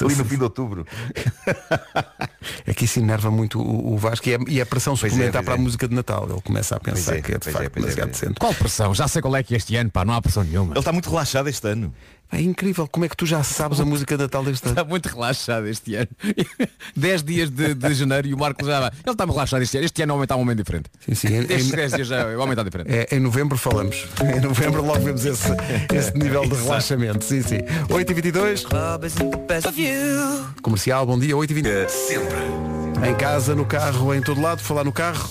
[0.05, 0.87] Ali no fim de outubro.
[2.65, 5.09] É que isso enerva muito o, o Vasco e é, e é pressão Pois é,
[5.09, 5.59] suplementar pois para é.
[5.59, 6.29] a música de Natal.
[6.29, 8.11] Ele começa a pensar é, que é de facto é, é, demasiado é.
[8.11, 8.35] decente.
[8.35, 8.95] Qual pressão?
[8.95, 10.73] Já sei qual é que é este ano, pá, não há pressão nenhuma.
[10.73, 11.93] Ele está muito relaxado este ano.
[12.33, 14.73] É incrível como é que tu já sabes a música de Natal deste ano.
[14.73, 16.09] Está muito relaxado este ano.
[16.97, 18.91] 10 dias de, de janeiro e o Marco já vai.
[18.91, 19.87] Ele está muito relaxado este ano.
[19.87, 20.91] Este ano o homem está um momento diferente.
[21.01, 21.29] Sim, sim.
[21.37, 22.91] Em, Destes em- 10 dias já o homem está diferente.
[22.93, 24.07] é, em novembro falamos.
[24.37, 25.49] Em novembro logo vemos esse,
[25.95, 27.25] esse nível de relaxamento.
[27.25, 27.59] Sim, sim.
[27.89, 28.65] 8h22.
[30.63, 31.89] Comercial, bom dia, 8h20.
[31.89, 33.09] Sempre.
[33.09, 35.29] Em casa, no carro, em todo lado, falar no carro.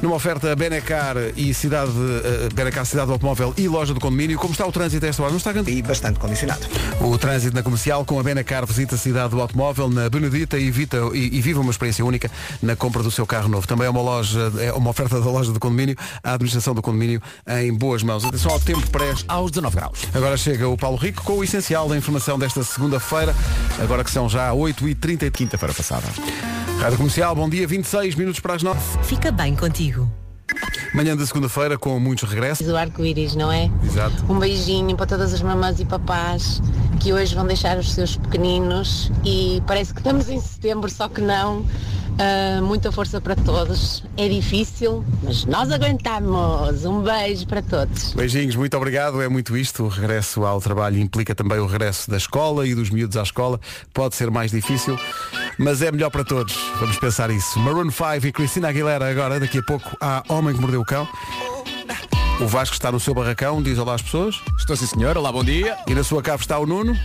[0.00, 4.52] Numa oferta Benecar e cidade, eh, Benecar Cidade do Automóvel e loja do condomínio, como
[4.52, 5.32] está o trânsito a esta hora?
[5.32, 5.72] Não está grande?
[5.72, 6.60] E bastante condicionado.
[7.00, 10.68] O trânsito na comercial com a Benacar visita a cidade do automóvel na Benedita e,
[10.68, 12.30] evita, e, e viva uma experiência única
[12.62, 13.66] na compra do seu carro novo.
[13.66, 17.20] Também é uma loja, é uma oferta da loja do condomínio, a administração do condomínio
[17.48, 18.24] em boas mãos.
[18.24, 19.24] Atenção ao tempo preste.
[19.26, 19.98] Aos 19 graus.
[20.14, 23.34] Agora chega o Paulo Rico com o essencial da informação desta segunda-feira,
[23.82, 26.06] agora que são já 8h30 de quinta-feira passada.
[26.78, 28.78] Rádio Comercial, bom dia, 26 minutos para as 9.
[29.02, 29.87] Fica bem contigo.
[30.94, 32.66] Manhã de segunda-feira com muitos regressos.
[32.66, 33.70] O arco-íris, não é?
[33.84, 34.24] Exato.
[34.32, 36.62] Um beijinho para todas as mamãs e papás
[37.00, 41.20] que hoje vão deixar os seus pequeninos e parece que estamos em setembro, só que
[41.20, 41.64] não.
[42.18, 44.02] Ah, muita força para todos.
[44.16, 46.84] É difícil, mas nós aguentamos.
[46.84, 48.12] Um beijo para todos.
[48.12, 49.22] Beijinhos, muito obrigado.
[49.22, 49.84] É muito isto.
[49.84, 53.60] O regresso ao trabalho implica também o regresso da escola e dos miúdos à escola.
[53.94, 54.98] Pode ser mais difícil,
[55.58, 56.56] mas é melhor para todos.
[56.78, 57.58] Vamos pensar isso.
[57.58, 61.08] Maroon 5 e Cristina Aguilera agora, daqui a pouco, há Homem que Mordeu o Cão.
[62.40, 64.40] O Vasco está no seu barracão, diz olá às pessoas.
[64.58, 65.76] Estou sim senhor, olá, bom dia.
[65.88, 66.96] E na sua cave está o Nuno.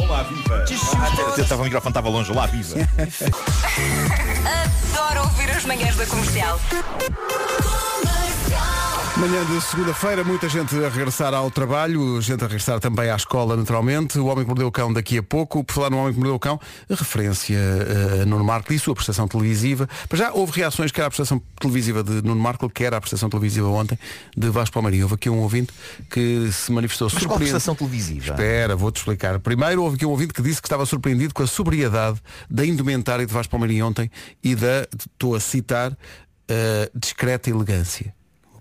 [0.00, 0.64] Olá, viva!
[0.96, 2.76] Ah, estava o microfone estava longe, olá, viva!
[4.94, 6.60] Adoro ouvir as manhãs da comercial.
[9.14, 13.56] Manhã de segunda-feira, muita gente a regressar ao trabalho, gente a regressar também à escola,
[13.56, 14.18] naturalmente.
[14.18, 15.62] O Homem que Mordeu o Cão daqui a pouco.
[15.62, 16.58] Por falar no Homem que Mordeu o Cão,
[16.90, 17.58] a referência
[18.22, 19.86] a Nuno Marco e sua prestação televisiva.
[20.10, 23.68] Mas já houve reações quer à prestação televisiva de Nuno Marco, quer à prestação televisiva
[23.68, 23.98] ontem
[24.34, 25.04] de Vasco Palmeirinho.
[25.04, 25.72] Houve aqui um ouvinte
[26.10, 27.50] que se manifestou Mas surpreendido.
[27.50, 28.30] prestação televisiva?
[28.30, 29.38] Espera, vou-te explicar.
[29.40, 32.18] Primeiro houve aqui um ouvinte que disse que estava surpreendido com a sobriedade
[32.50, 34.10] da indumentária de Vasco Palmeirinho ontem
[34.42, 35.96] e da, estou a citar,
[36.48, 38.12] eh, discreta elegância.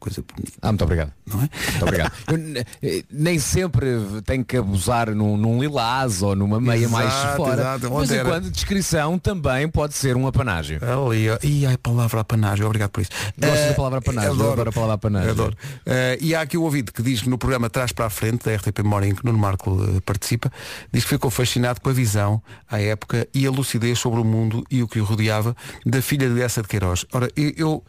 [0.01, 0.53] Coisa bonita.
[0.63, 1.13] Ah, muito obrigado.
[1.27, 1.49] Não é?
[1.69, 2.11] Muito obrigado.
[2.27, 3.87] Eu, eh, nem sempre
[4.25, 7.61] tenho que abusar num, num lilás ou numa meia mais Exato, fora.
[7.61, 7.91] exato.
[7.93, 10.79] Mas era- enquanto descrição também pode ser um apanágio.
[10.83, 11.37] Ali, ó.
[11.43, 13.11] e ai, palavra apanágio, obrigado por isso.
[13.37, 14.51] Gosto Eh, da palavra apanágio, adoro.
[14.53, 15.29] adoro a palavra apanágio.
[15.31, 15.57] Adoro.
[15.85, 18.45] Eh, e há aqui o ouvido que diz que no programa Trás para a Frente,
[18.45, 20.51] da RTP Memória, em que Nuno Marco eh, participa,
[20.91, 24.63] diz que ficou fascinado com a visão, à época, e a lucidez sobre o mundo
[24.71, 27.05] e o que o rodeava da filha de Essa de Queiroz.
[27.13, 27.51] Ora, eu...
[27.55, 27.83] eu,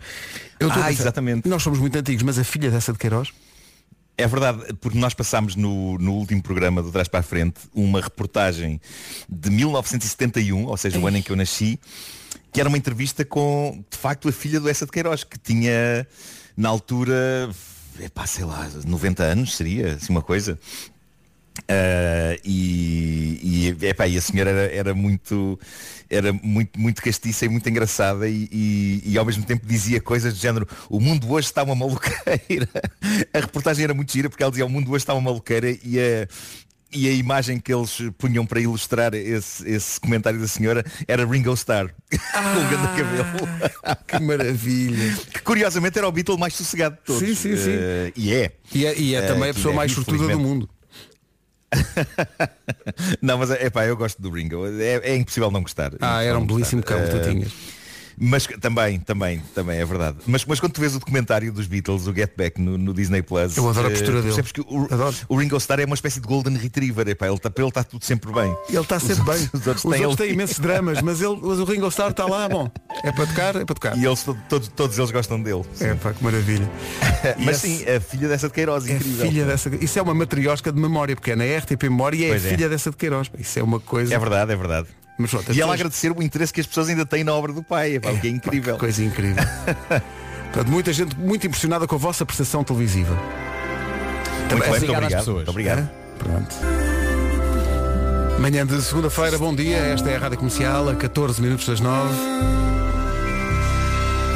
[0.63, 1.49] eu Ah, pensar, exatamente.
[1.49, 3.33] Nós somos muito antigos, mas a filha dessa de Queiroz...
[4.17, 8.01] É verdade, porque nós passámos no, no último programa do Trás para a Frente uma
[8.01, 8.79] reportagem
[9.27, 11.81] de 1971, ou seja, o ano em que eu nasci,
[12.53, 16.07] que era uma entrevista com, de facto, a filha do Essa de Queiroz, que tinha,
[16.55, 17.49] na altura,
[17.99, 20.59] epá, sei lá, 90 anos, seria, assim uma coisa.
[21.69, 25.59] Ah, e, e, epá, e a senhora era, era muito
[26.11, 30.35] era muito, muito castiça e muito engraçada e, e, e ao mesmo tempo dizia coisas
[30.35, 32.69] do género o mundo hoje está uma maluqueira.
[33.33, 35.71] A reportagem era muito gira porque ela dizia o mundo hoje está uma maluqueira.
[35.71, 36.29] E a,
[36.95, 41.55] e a imagem que eles punham para ilustrar esse, esse comentário da senhora era Ringo
[41.55, 43.99] Starr com o grande cabelo.
[44.07, 45.17] que maravilha.
[45.33, 47.27] Que curiosamente era o Beatle mais sossegado de todos.
[47.27, 47.71] Sim, sim, sim.
[47.73, 48.53] Eh, e é.
[48.75, 50.69] E é, e é Eh, também a pessoa é, mais sortuda do mundo.
[53.21, 54.67] Não, mas é pá, eu gosto do Ringo.
[54.81, 55.93] É, é impossível não gostar.
[56.01, 57.53] Ah, É era um não belíssimo cão que tu Eh, tinhas.
[58.25, 60.19] Mas também, também, também é verdade.
[60.27, 63.21] Mas, mas quando tu vês o documentário dos Beatles, o Get Back no, no Disney
[63.21, 64.43] Plus, Eu adoro a eh, postura tu dele.
[64.45, 64.89] que o,
[65.29, 67.09] o Ringo Starr é uma espécie de Golden Retriever.
[67.09, 68.57] Epá, ele está está tudo sempre bem.
[68.69, 69.51] Ele está sempre bem.
[69.53, 72.11] Os outros Os têm outros ele- têm imensos dramas, mas, ele, mas o Ringo Starr
[72.13, 72.71] está lá, bom.
[73.03, 73.99] É para tocar, é para tocar.
[73.99, 75.65] E eles, to- todos, todos eles gostam dele.
[75.81, 76.71] É pá, que maravilha.
[77.45, 79.27] Mas esse- sim, a filha dessa de Queiroz, É incrível.
[79.27, 79.69] filha dessa.
[79.81, 82.49] Isso é uma matriosca de memória, porque é na RTP Memória e é Pois é.
[82.51, 83.31] filha dessa de Queiroz.
[83.39, 84.15] Isso é uma coisa.
[84.15, 84.89] É verdade, é verdade.
[85.19, 87.53] Mas, pronto, e ela pessoas- agradecer o interesse que as pessoas ainda têm na obra
[87.53, 88.77] do pai, o que é incrível.
[88.79, 89.45] Coisa incrível.
[90.53, 93.15] Portanto, muita gente muito impressionada com a vossa prestação televisiva.
[94.51, 95.33] Muito bem, muito obrigado.
[95.33, 95.79] Muito obrigado.
[95.81, 95.89] É?
[96.19, 96.55] Pronto.
[98.39, 99.77] Manhã de segunda-feira, bom dia.
[99.79, 102.15] Esta é a Rádio Comercial, a 14 minutos das 9.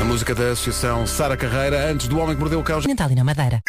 [0.01, 2.81] A música da Associação Sara Carreira, antes do Homem que Mordeu o Cão.
[2.87, 3.61] Natal e na Madeira.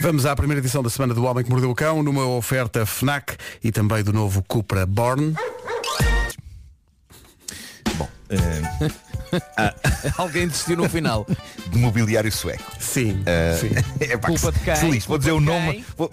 [0.00, 3.36] Vamos à primeira edição da Semana do Homem que Mordeu o Cão, numa oferta FNAC
[3.62, 5.34] e também do novo Cupra Born.
[9.56, 9.74] Ah,
[10.18, 11.26] Alguém desistiu no final.
[11.70, 12.64] de mobiliário sueco.
[12.78, 13.70] Sim, Eh, sim.
[14.04, 14.76] epá, Culpa que de quem?
[14.76, 15.04] feliz.
[15.06, 15.84] Vou dizer o nome.
[15.96, 16.10] Vou,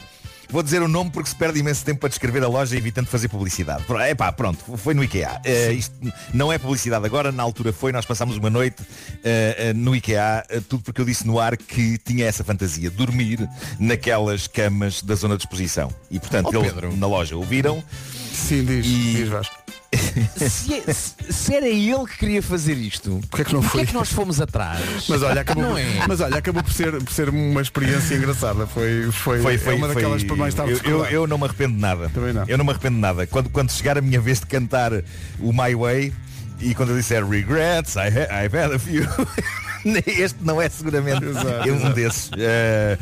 [0.49, 3.27] vou dizer o nome porque se perde imenso tempo para descrever a loja evitando fazer
[3.29, 3.83] publicidade.
[3.83, 5.39] Pro- Epá, pronto, foi no IKEA.
[5.45, 5.93] Eh, isto
[6.33, 8.81] não é publicidade agora, na altura foi, nós passámos uma noite
[9.75, 13.47] no IKEA, tudo porque eu disse no ar que tinha essa fantasia, dormir
[13.79, 15.89] naquelas camas da zona de exposição.
[16.09, 16.95] E portanto, Oh, eles Pedro.
[16.97, 17.83] na loja ouviram.
[18.33, 19.55] Sim, diz, E- diz Vasco.
[19.95, 23.81] Se, é- se- se era ele que queria fazer isto, Porquê é que não foi?
[23.81, 24.81] é que nós fomos atrás?
[25.09, 25.85] Mas olha, acabou, Não é?
[26.07, 28.65] mas olha, acabou por, ser, por ser uma experiência engraçada.
[28.67, 31.37] Foi, foi, Foi, foi, é uma foi- daquelas para mais tarde eu, eu, eu não
[31.37, 32.09] me arrependo de nada.
[32.09, 32.45] Também não.
[32.47, 33.27] Eu não me arrependo de nada.
[33.27, 34.91] Quando, quando chegar a minha vez de cantar
[35.39, 36.13] o My Way
[36.59, 39.03] e quando eu disser regrets, I ha- I've had a few.
[40.17, 41.93] este não é seguramente Exato, um exato.
[41.95, 42.31] desses.
[42.37, 42.97] Eh,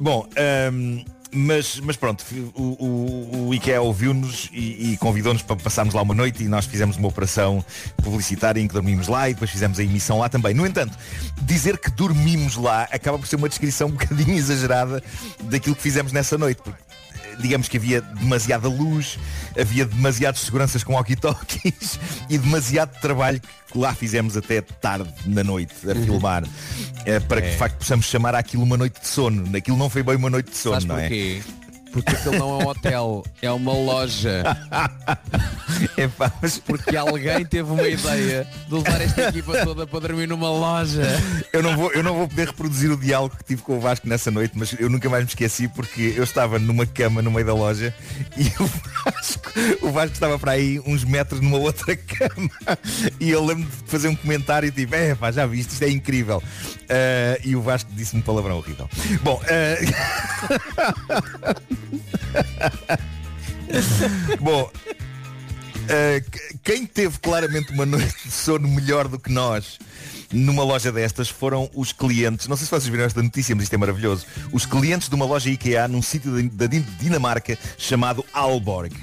[0.00, 5.94] bom, ehm, mas, mas pronto, o, o, o IKEA ouviu-nos e, e convidou-nos para passarmos
[5.94, 7.64] lá uma noite e nós fizemos uma operação
[8.02, 10.54] publicitária em que dormimos lá e depois fizemos a emissão lá também.
[10.54, 10.96] No entanto,
[11.42, 15.02] dizer que dormimos lá acaba por ser uma descrição um bocadinho exagerada
[15.44, 16.60] daquilo que fizemos nessa noite.
[16.62, 16.89] Porque
[17.40, 19.18] digamos que havia demasiada luz,
[19.58, 21.98] havia demasiadas seguranças com walkie-talkies
[22.28, 26.42] e demasiado trabalho que lá fizemos até tarde na noite a filmar
[27.06, 27.50] eh, para que É.
[27.52, 29.56] de facto possamos chamar aquilo uma noite de sono.
[29.56, 31.08] Aquilo não foi bem uma noite de sono, não é?
[31.92, 34.44] Porque aquilo não é um hotel, é uma loja.
[35.96, 40.50] Epá, mas Porque alguém teve uma ideia de levar esta equipa toda para dormir numa
[40.50, 41.02] loja.
[41.52, 44.08] eu não, vou, eu não vou poder reproduzir o diálogo que tive com o Vasco
[44.08, 47.46] nessa noite, mas eu nunca mais me esqueci porque eu estava numa cama no meio
[47.46, 47.94] da loja
[48.36, 48.66] e o
[49.04, 52.50] Vasco, o Vasco estava para aí uns metros numa outra cama
[53.18, 56.42] e eu lembro de fazer um comentário tipo, é pá, já viste, isto é incrível.
[56.88, 58.88] Ah, e o Vasco disse-me palavrão horrível.
[59.22, 59.76] Bom, ah,
[64.40, 64.70] Bom,
[65.82, 69.76] Uh, que- quem teve claramente uma noite de sono melhor do que nós
[70.32, 73.74] numa loja destas foram os clientes, não sei se vocês viram esta notícia, mas isto
[73.74, 78.24] é maravilhoso, os clientes de uma loja IKEA num sítio da da Din- Dinamarca chamado
[78.32, 78.94] Alborg.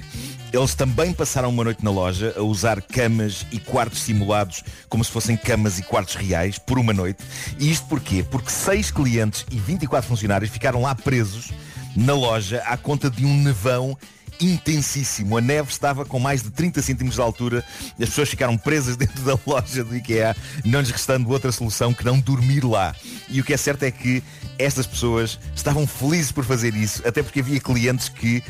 [0.53, 5.11] Eles também passaram uma noite na loja a usar camas e quartos simulados como se
[5.11, 7.21] fossem camas e quartos reais por uma noite.
[7.59, 8.23] E isto porquê?
[8.23, 11.51] Porque seis clientes e 24 funcionários ficaram lá presos
[11.97, 13.97] na loja à conta de um nevão
[14.39, 15.35] intensíssimo.
[15.35, 17.65] A neve estava com mais de 30 centímetros de altura
[17.99, 22.05] as pessoas ficaram presas dentro da loja do IKEA, não lhes restando outra solução que
[22.05, 22.95] não dormir lá.
[23.27, 24.23] E o que é certo é que
[24.59, 28.43] estas pessoas estavam felizes por fazer isso, até porque havia clientes que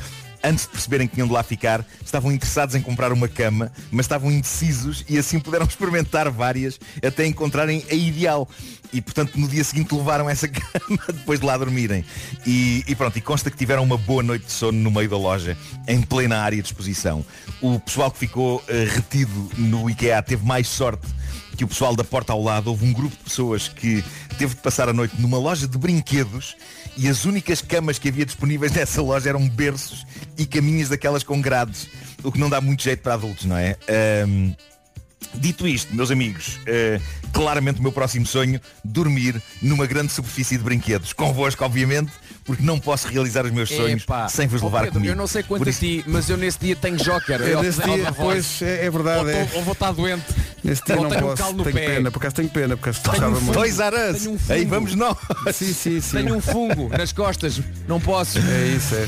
[0.43, 4.05] antes de perceberem que tinham de lá ficar, estavam interessados em comprar uma cama, mas
[4.05, 8.47] estavam indecisos e assim puderam experimentar várias até encontrarem a ideal.
[8.93, 12.05] E portanto no dia seguinte levaram essa cama depois de lá dormirem.
[12.45, 15.17] E, e pronto, e consta que tiveram uma boa noite de sono no meio da
[15.17, 17.25] loja, em plena área de exposição.
[17.61, 21.07] O pessoal que ficou eh, retido no IKEA teve mais sorte
[21.57, 24.03] que o pessoal da porta ao lado, houve um grupo de pessoas que
[24.37, 26.55] teve de passar a noite numa loja de brinquedos
[26.95, 30.05] e as únicas camas que havia disponíveis nessa loja eram berços
[30.37, 31.89] e caminhas daquelas com grades,
[32.23, 33.75] o que não dá muito jeito para adultos, não é?
[33.89, 34.53] Ahm,
[35.33, 37.01] Dito isto, meus amigos, eh,
[37.33, 41.11] claramente o meu próximo sonho, dormir numa grande superfície de brinquedos.
[41.11, 42.11] Convosco, obviamente,
[42.47, 44.27] porque não posso realizar os meus sonhos Epá.
[44.29, 45.11] sem vos Oh, levar Pedro, comigo.
[45.11, 47.39] Eu não sei quanto Por a isso- ti, mas eu nesse dia tenho joker.
[47.41, 49.19] Eu Eu nesse dia, pois, é, é verdade.
[49.19, 49.45] Ou, é.
[49.45, 50.23] tô- ou vou estar doente.
[50.63, 51.43] Nesse dia ou não tenho um posso.
[51.43, 51.85] calo no tenho pé.
[51.85, 53.53] pena, por acaso tenho pena, porque Tenho gostava um muito.
[53.57, 54.17] Dois aras!
[54.23, 55.15] Tenho um Aí vamos nós!
[55.53, 56.17] Sim, sim, sim.
[56.17, 57.61] Tenho um fungo nas costas.
[57.87, 58.37] Não posso.
[58.39, 59.07] É isso, é.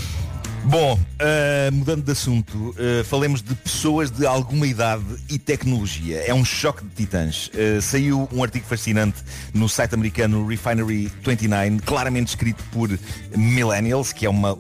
[0.66, 6.18] Bom, uh, mudando de assunto, uh, falemos de pessoas de alguma idade e tecnologia.
[6.18, 7.48] É um choque de titãs.
[7.48, 12.90] Uh, saiu um artigo fascinante no site americano Refinery 29, claramente escrito por
[13.36, 14.58] millennials, que é uma,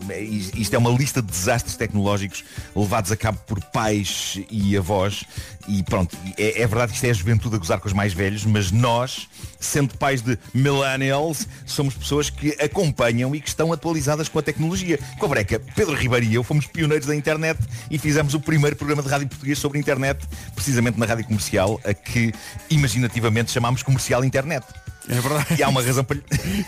[0.55, 2.43] isto é uma lista de desastres tecnológicos
[2.75, 5.23] levados a cabo por pais e avós.
[5.69, 8.11] E pronto, é, é verdade que isto é a juventude a gozar com os mais
[8.11, 9.29] velhos, mas nós,
[9.59, 14.97] sendo pais de millennials, somos pessoas que acompanham e que estão atualizadas com a tecnologia.
[15.19, 17.59] Com a breca, Pedro Ribeiro e eu fomos pioneiros da internet
[17.91, 21.93] e fizemos o primeiro programa de rádio português sobre internet, precisamente na rádio comercial, a
[21.93, 22.33] que
[22.71, 24.65] imaginativamente chamámos comercial internet.
[25.07, 25.55] É verdade.
[25.57, 26.23] E há uma razão para lhe...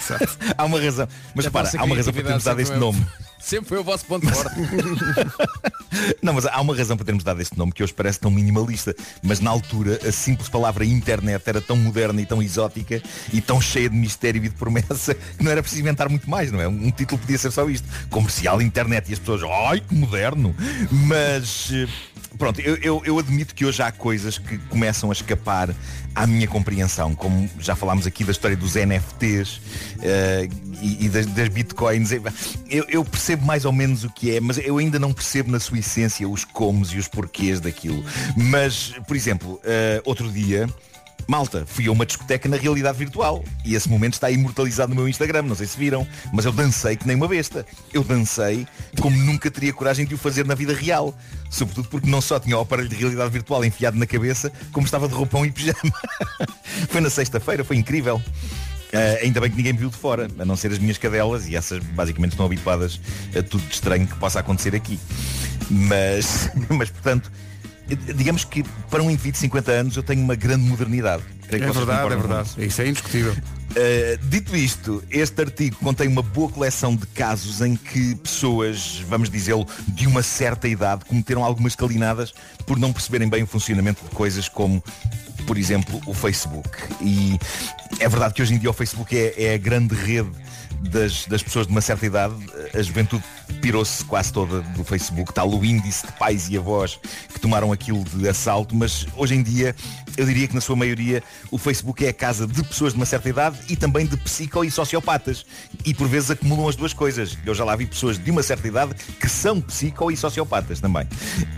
[0.58, 1.08] há uma razão.
[1.36, 3.06] Mas para, há uma razão para termos dado este nome.
[3.42, 4.56] Sempre foi o vosso ponto forte.
[6.22, 8.96] Não, mas há uma razão para termos dado este nome que hoje parece tão minimalista.
[9.22, 13.02] Mas na altura a simples palavra internet era tão moderna e tão exótica
[13.34, 16.52] e tão cheia de mistério e de promessa que não era preciso inventar muito mais,
[16.52, 16.68] não é?
[16.68, 17.88] Um título podia ser só isto.
[18.10, 20.56] Comercial internet e as pessoas, ai que moderno!
[20.92, 21.88] Mas eh,
[22.38, 25.74] pronto, eu, eu, eu admito que hoje há coisas que começam a escapar
[26.14, 29.62] à minha compreensão, como já falámos aqui da história dos NFTs
[30.02, 30.48] eh,
[30.82, 32.12] e, e das, das bitcoins.
[32.12, 35.60] Eu, eu percebo mais ou menos o que é, mas eu ainda não percebo na
[35.60, 38.04] sua essência os comos e os porquês daquilo.
[38.36, 40.68] Mas, por exemplo, eh, outro dia.
[41.28, 45.08] Malta, fui a uma discoteca na realidade virtual e esse momento está imortalizado no meu
[45.08, 47.66] Instagram, não sei se viram, mas eu dancei que nem uma besta.
[47.94, 48.68] Eu dancei
[49.00, 51.16] como nunca teria coragem de o fazer na vida real.
[51.50, 55.08] Sobretudo porque não só tinha o aparelho de realidade virtual enfiado na cabeça, como estava
[55.08, 55.94] de roupão e pijama.
[56.90, 58.22] foi na sexta-feira, foi incrível.
[58.94, 61.48] Ah, ainda bem que ninguém me viu de fora, a não ser as minhas cadelas
[61.48, 63.00] e essas basicamente estão habituadas
[63.38, 65.00] a tudo de estranho que possa acontecer aqui.
[65.70, 67.32] Mas, mas portanto,
[67.96, 71.24] digamos que para um indivíduo de 50 anos eu tenho uma grande modernidade.
[71.50, 72.50] É vocês verdade, é verdade.
[72.66, 73.34] Isso é indiscutível.
[73.34, 79.30] Uh, dito isto, este artigo contém uma boa coleção de casos em que pessoas, vamos
[79.30, 82.34] dizê-lo, de uma certa idade cometeram algumas calinadas
[82.66, 84.84] por não perceberem bem o funcionamento de coisas como,
[85.48, 86.70] por exemplo, o Facebook.
[87.02, 87.40] E
[88.00, 90.32] é verdade que hoje em dia o Facebook é, é a grande rede
[90.80, 92.34] das, das pessoas de uma certa idade.
[92.74, 93.24] A juventude
[93.62, 95.34] pirou-se quase toda do Facebook.
[95.34, 97.00] Tal o índice de pais e avós
[97.34, 99.76] que tomaram aquilo de assalto, mas hoje em dia
[100.18, 103.06] eu diria que na sua maioria o Facebook é a casa de pessoas de uma
[103.06, 105.46] certa idade e também de psico e sociopatas.
[105.86, 107.38] E por vezes acumulam as duas coisas.
[107.46, 111.08] Eu já lá vi pessoas de uma certa idade que são psico e sociopatas também.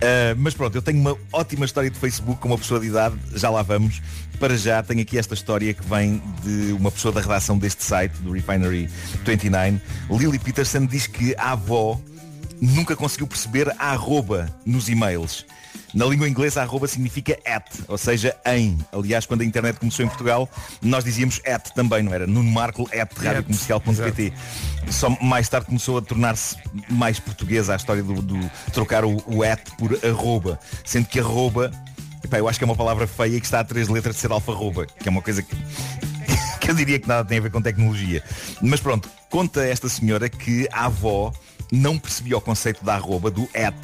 [0.02, 3.16] Ah, mas pronto, eu tenho uma ótima história de Facebook com uma pessoa de idade,
[3.34, 4.02] já lá vamos.
[4.40, 8.14] Para já tenho aqui esta história que vem de uma pessoa da redação deste site,
[8.18, 8.90] do Refinery
[9.26, 9.82] 29.
[10.10, 12.00] Lily Peterson diz que a avó
[12.62, 15.46] nunca conseguiu perceber a arroba nos e-mails.
[15.94, 18.80] Na língua inglesa, a arroba significa at, ou seja, em.
[18.92, 20.50] Aliás, quando a internet começou em Portugal,
[20.82, 22.26] nós dizíamos at também, não era?
[22.26, 24.34] Nuno Marco, at radiocomercial.pt.
[24.90, 26.58] Só mais tarde começou a tornar-se
[26.90, 30.60] mais portuguesa a história do, do trocar o, o at por arroba.
[30.84, 31.72] Sendo que arroba,
[32.24, 34.32] epá, eu acho que é uma palavra feia que está a três letras de ser
[34.32, 35.56] alfarroba, que é uma coisa que
[36.64, 38.24] que eu diria que nada tem a ver com tecnologia.
[38.62, 41.34] Mas pronto, conta esta senhora que a avó
[41.70, 43.76] não percebia o conceito da arroba, do at,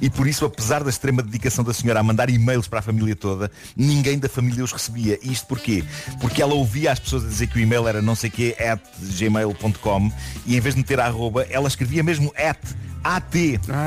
[0.00, 3.16] e por isso, apesar da extrema dedicação da senhora a mandar e-mails para a família
[3.16, 5.18] toda, ninguém da família os recebia.
[5.22, 5.82] Isto porquê?
[6.20, 8.80] Porque ela ouvia as pessoas a dizer que o e-mail era não sei quê, at
[9.00, 10.12] gmail.com,
[10.46, 12.60] e em vez de meter a arroba, ela escrevia mesmo at,
[13.02, 13.34] at,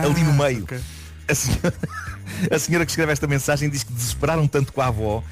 [0.04, 0.68] ali no meio.
[1.28, 1.74] A senhora,
[2.52, 5.24] a senhora que escreve esta mensagem diz que desesperaram tanto com a avó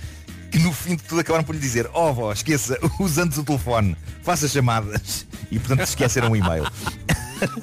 [0.52, 3.44] que no fim de tudo acabaram por lhe dizer ó avó, esqueça, use antes o
[3.44, 6.66] telefone, faça chamadas e portanto esqueceram o e-mail.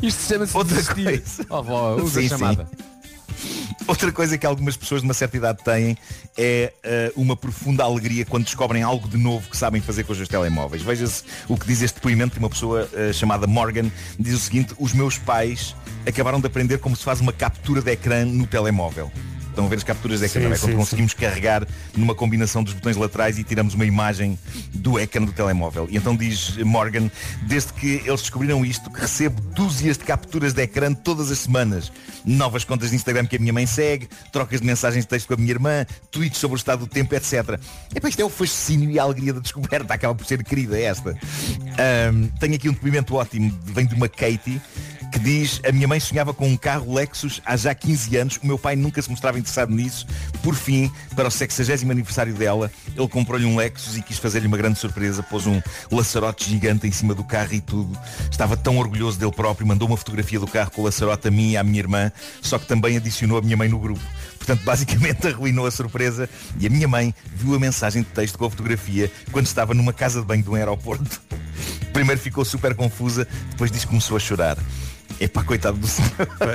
[0.02, 1.04] Isto chama-se Outra desistir.
[1.04, 1.46] coisa.
[1.50, 2.70] Oh, vó, usa Sim, a chamada.
[3.86, 5.96] Outra coisa que algumas pessoas de uma certa idade têm
[6.36, 10.18] é eh, uma profunda alegria quando descobrem algo de novo que sabem fazer com os
[10.18, 10.82] seus telemóveis.
[10.82, 13.88] Veja-se o que diz este depoimento de uma pessoa eh, chamada Morgan.
[14.18, 17.92] Diz o seguinte, os meus pais acabaram de aprender como se faz uma captura de
[17.92, 19.12] ecrã no telemóvel.
[19.56, 20.58] Estão a ver as capturas de ecrã, Sim, é?
[20.58, 21.66] Quando sim, conseguimos carregar
[21.96, 24.38] numa combinação dos botões laterais e tiramos uma imagem
[24.74, 25.88] do ecrã do telemóvel.
[25.90, 30.60] E então diz Morgan, desde que eles descobriram isto, que recebo dúzias de capturas de
[30.60, 31.90] ecrã todas as semanas.
[32.22, 35.32] Novas contas de Instagram que a minha mãe segue, trocas de mensagens de texto com
[35.32, 37.58] a minha irmã, tweets sobre o estado do tempo, etc.
[37.94, 41.16] Epá, isto é o fascínio e a alegria da descoberta, acaba por ser querida esta.
[41.78, 44.60] Ahm, tenho aqui um depoimento ótimo, vem de uma Katie,
[45.16, 48.46] que diz a minha mãe sonhava com um carro Lexus há já 15 anos, o
[48.46, 50.06] meu pai nunca se mostrava interessado nisso.
[50.42, 54.58] Por fim, para o 60 aniversário dela, ele comprou-lhe um Lexus e quis fazer-lhe uma
[54.58, 57.98] grande surpresa, pôs um laçarote gigante em cima do carro e tudo.
[58.30, 61.52] Estava tão orgulhoso dele próprio, mandou uma fotografia do carro com o laçarote a mim
[61.52, 62.12] e à minha irmã,
[62.42, 64.02] só que também adicionou a minha mãe no grupo.
[64.36, 66.28] Portanto, basicamente arruinou a surpresa
[66.60, 69.94] e a minha mãe viu a mensagem de texto com a fotografia quando estava numa
[69.94, 71.22] casa de banho de um aeroporto.
[71.94, 74.58] Primeiro ficou super confusa, depois diz que começou a chorar.
[75.18, 76.10] É pá, coitado do senhor.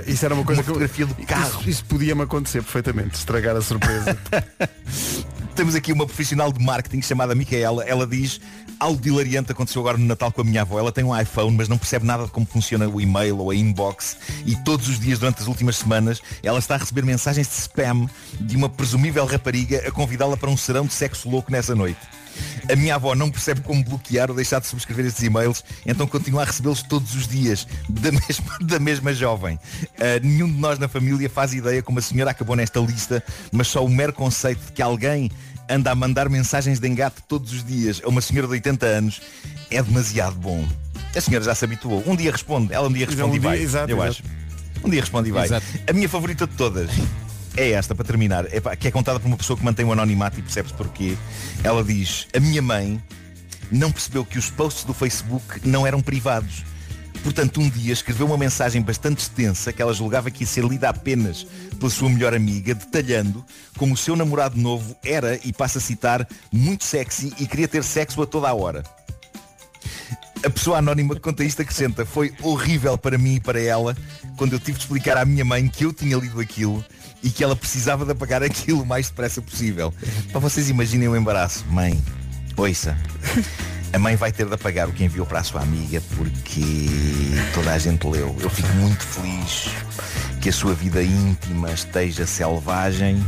[0.05, 1.59] Isso era uma coisa Uma fotografia do carro.
[1.61, 4.17] Isso, isso podia-me acontecer perfeitamente, estragar a surpresa.
[5.55, 7.83] Temos aqui uma profissional de marketing chamada Micaela.
[7.83, 8.39] Ela diz,
[8.79, 10.79] algo hilariante aconteceu agora no Natal com a minha avó.
[10.79, 13.55] Ela tem um iPhone, mas não percebe nada de como funciona o e-mail ou a
[13.55, 14.17] inbox.
[14.45, 18.07] E todos os dias, durante as últimas semanas, ela está a receber mensagens de spam
[18.39, 21.99] de uma presumível rapariga a convidá-la para um serão de sexo louco nessa noite.
[22.71, 26.43] A minha avó não percebe como bloquear ou deixar de subscrever estes e-mails, então continua
[26.43, 29.59] a recebê-los todos os dias, da mesma, da mesma jovem.
[29.99, 33.67] Ah, nenhum de nós na família faz ideia como a senhora acabou nesta lista, mas
[33.67, 35.31] só o mero conceito de que alguém
[35.69, 39.21] anda a mandar mensagens de engate todos os dias a uma senhora de 80 anos
[39.69, 40.67] é demasiado bom.
[41.15, 42.03] A senhora já se habituou.
[42.05, 43.57] Um dia responde, ela um dia responde um e vai.
[43.57, 44.09] dia, exato, eu exato.
[44.09, 44.23] acho.
[44.83, 45.45] Um dia responde e vai.
[45.45, 45.65] Exato.
[45.87, 46.89] A minha favorita de todas
[47.55, 50.39] é esta, para terminar, Epá, que é contada por uma pessoa que mantém o anonimato
[50.39, 51.17] e percebe-se porquê.
[51.63, 53.01] Ela diz, a minha mãe
[53.71, 56.63] não percebeu que os posts do Facebook não eram privados.
[57.23, 60.89] Portanto, um dia escreveu uma mensagem bastante extensa que ela julgava que ia ser lida
[60.89, 61.45] apenas
[61.77, 63.45] pela sua melhor amiga, detalhando
[63.77, 67.83] como o seu namorado novo era, e passa a citar, muito sexy e queria ter
[67.83, 68.83] sexo a toda a hora.
[70.43, 73.95] A pessoa anónima que conta isto acrescenta Foi horrível para mim e para ela
[74.37, 76.83] Quando eu tive de explicar à minha mãe que eu tinha lido aquilo
[77.23, 79.93] E que ela precisava de apagar aquilo o mais depressa possível.
[80.31, 81.65] Para vocês imaginem o embaraço.
[81.69, 82.01] Mãe,
[82.57, 82.97] ouça.
[83.93, 86.61] A mãe vai ter de apagar o que enviou para a sua amiga Porque
[87.53, 88.35] toda a gente leu.
[88.39, 89.69] Eu fico muito feliz
[90.39, 93.21] Que a sua vida íntima esteja selvagem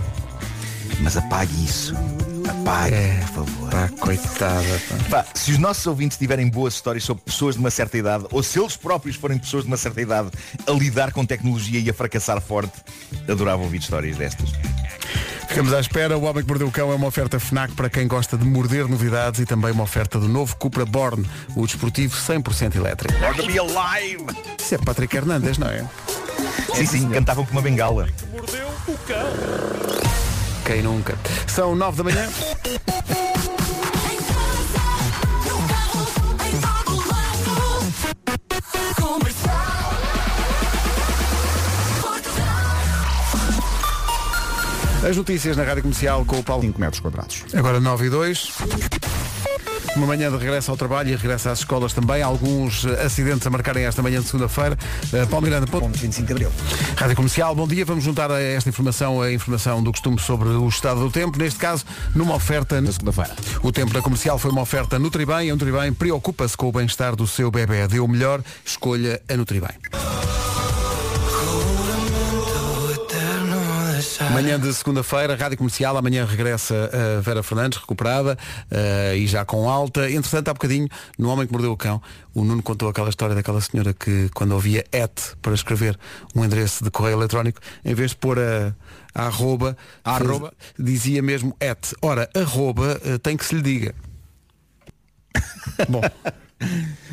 [1.02, 1.94] Mas apague isso
[2.50, 2.96] Apague,
[3.34, 4.82] por favor Pá, coitada.
[5.10, 5.24] pá.
[5.24, 8.44] Pá, se os nossos ouvintes tiverem boas histórias sobre pessoas de uma certa idade, ou
[8.44, 10.30] se eles próprios forem pessoas de uma certa idade
[10.68, 12.74] a lidar com tecnologia e a fracassar forte,
[13.28, 14.52] adorava ouvir histórias destas.
[15.48, 16.18] Ficamos à espera.
[16.18, 18.88] O Homem que Mordeu o Cão é uma oferta FNAC para quem gosta de morder
[18.88, 21.26] novidades e também uma oferta do novo Cupra Born,
[21.56, 23.18] o desportivo 100% elétrico.
[23.20, 24.26] Born to be alive!
[24.60, 25.86] Isso é Patrick Hernandes, não é?
[26.74, 28.08] Sim, sim, cantavam com uma bengala.
[30.66, 31.18] Quem nunca?
[31.48, 32.30] São nove da manhã.
[45.06, 46.64] As notícias na Rádio Comercial com o Paulo.
[46.64, 47.44] 5 metros quadrados.
[47.54, 48.54] Agora 9 e 2.
[49.96, 52.22] Uma manhã de regresso ao trabalho e regresso às escolas também.
[52.22, 54.78] Alguns eh, acidentes a marcarem esta manhã de segunda-feira.
[55.06, 55.84] Uh, Paulo Miranda, ponto.
[55.84, 56.52] Ponto 25 de Abril.
[56.98, 57.86] Rádio Comercial, bom dia.
[57.86, 61.38] Vamos juntar a esta informação a informação do costume sobre o estado do tempo.
[61.38, 61.86] Neste caso,
[62.16, 63.36] numa oferta Na segunda-feira.
[63.62, 65.52] O tempo da comercial foi uma oferta Nutribem.
[65.52, 67.88] A Nutribem preocupa-se com o bem-estar do seu bebê.
[67.88, 69.72] Dê o melhor, escolha a Nutribem.
[74.32, 78.38] Manhã de segunda-feira, Rádio Comercial, amanhã regressa a Vera Fernandes, recuperada
[78.70, 80.10] eh, e já com alta.
[80.10, 80.88] Entretanto, há bocadinho,
[81.18, 82.02] no Homem que Mordeu o Cão,
[82.34, 85.98] o Nuno contou aquela história daquela senhora que, quando ouvia et para escrever
[86.36, 88.74] um endereço de correio eletrónico, em vez de pôr a,
[89.16, 90.54] a arroba, A arroba.
[90.78, 91.94] dizia mesmo et.
[92.02, 93.96] Ora, arroba eh, tem que se lhe diga.
[95.90, 96.02] Bom,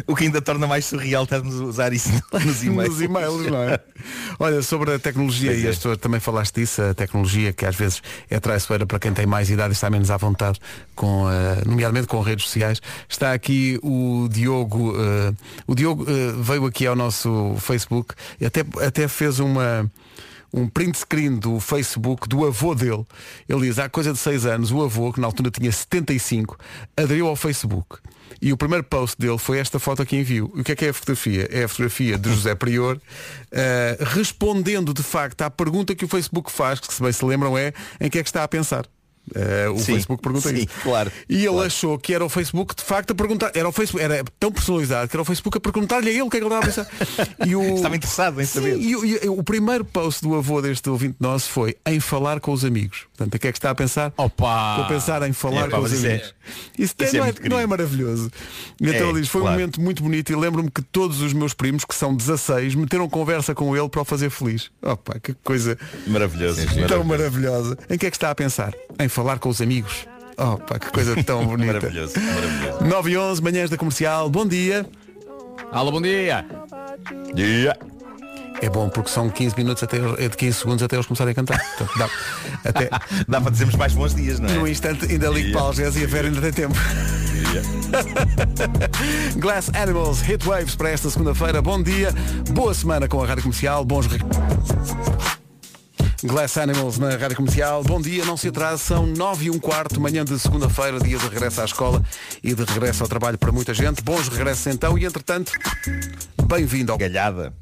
[0.06, 2.90] O que ainda torna mais surreal estarmos a usar isso nos e-mails.
[2.94, 3.80] nos e-mails, não é?
[4.38, 5.96] Olha, sobre a tecnologia, Pois e é.
[5.96, 9.70] também falaste disso, a tecnologia que às vezes é traiçoeira para quem tem mais idade
[9.70, 10.58] e está menos à vontade,
[10.94, 12.80] com, eh, nomeadamente com redes sociais.
[13.08, 15.32] Está aqui o Diogo, eh,
[15.66, 19.90] o Diogo eh, veio aqui ao nosso Facebook e até, até fez uma
[20.52, 23.04] um print screen do Facebook do avô dele.
[23.48, 26.58] Ele diz, há coisa de 6 anos, o avô, que na altura tinha 75,
[26.96, 27.98] aderiu ao Facebook.
[28.40, 30.52] E o primeiro post dele foi esta foto que enviou.
[30.54, 31.48] E o que é que é a fotografia?
[31.50, 32.98] É a fotografia de José Prior
[33.52, 37.56] eh, respondendo de facto à pergunta que o Facebook faz, que se bem se lembram
[37.56, 38.86] é em que é que está a pensar.
[39.34, 40.68] Eh, o Sim, Facebook pergunta sim, isso.
[40.82, 43.52] claro, E ele achou que era o Facebook de facto a perguntar.
[43.54, 46.30] Era o Facebook, era tão personalizado que era o Facebook a perguntar-lhe a ele o
[46.30, 47.36] que é que ele estava a pensar.
[47.46, 48.76] E o, Estava interessado em Sim, saber.
[48.80, 52.50] e, o- e o primeiro post do avô deste ouvinte nosso foi em falar com
[52.52, 53.06] os amigos.
[53.16, 54.12] Portanto, o que é que está a pensar?
[54.16, 54.70] Opa!
[54.72, 56.34] Estou a pensar em falar Epá, com os isso é- amigos.
[56.78, 58.30] Isso, isso é não, é, não é maravilhoso.
[58.80, 59.58] E então É, ele diz, foi um claro.
[59.60, 63.54] momento muito bonito e lembro-me que todos os meus primos, que são 16, meteram conversa
[63.54, 64.70] com ele para o fazer feliz.
[64.82, 66.62] Opa, que coisa Maravilhoso.
[66.88, 67.78] tão maravilhosa.
[67.88, 68.74] Em que é que está a pensar?
[68.98, 70.06] Em falar com os amigos.
[70.36, 71.74] Opa, que coisa tão bonita.
[71.74, 72.84] Maravilhoso, maravilhoso.
[72.84, 74.30] 9 e 11, manhãs da comercial.
[74.30, 74.86] Bom dia.
[75.70, 76.46] Alô, bom dia.
[77.36, 77.78] Yeah.
[78.62, 81.34] É bom porque são 15 minutos até é de 15 segundos até eles começarem a
[81.34, 81.58] cantar.
[81.58, 82.08] Portanto, dá,
[82.68, 82.90] até
[83.26, 84.52] Dá para dizermos mais bons dias, não é?
[84.52, 86.74] no instante ainda ligo para a Algés e a Vera ainda tem tempo.
[89.36, 91.62] Glass Animals, Hit Waves para esta segunda-feira.
[91.62, 92.12] Bom dia,
[92.50, 94.06] boa semana com a Rádio Comercial, bons
[96.22, 97.82] Glass Animals na Rádio Comercial.
[97.82, 101.26] Bom dia, não se atrase, são 9 e um quarto, manhã de segunda-feira, dia de
[101.26, 102.02] regresso à escola
[102.42, 104.02] e de regresso ao trabalho para muita gente.
[104.02, 105.52] Bons regressos então e entretanto,
[106.46, 107.54] bem-vindo ao Galhada.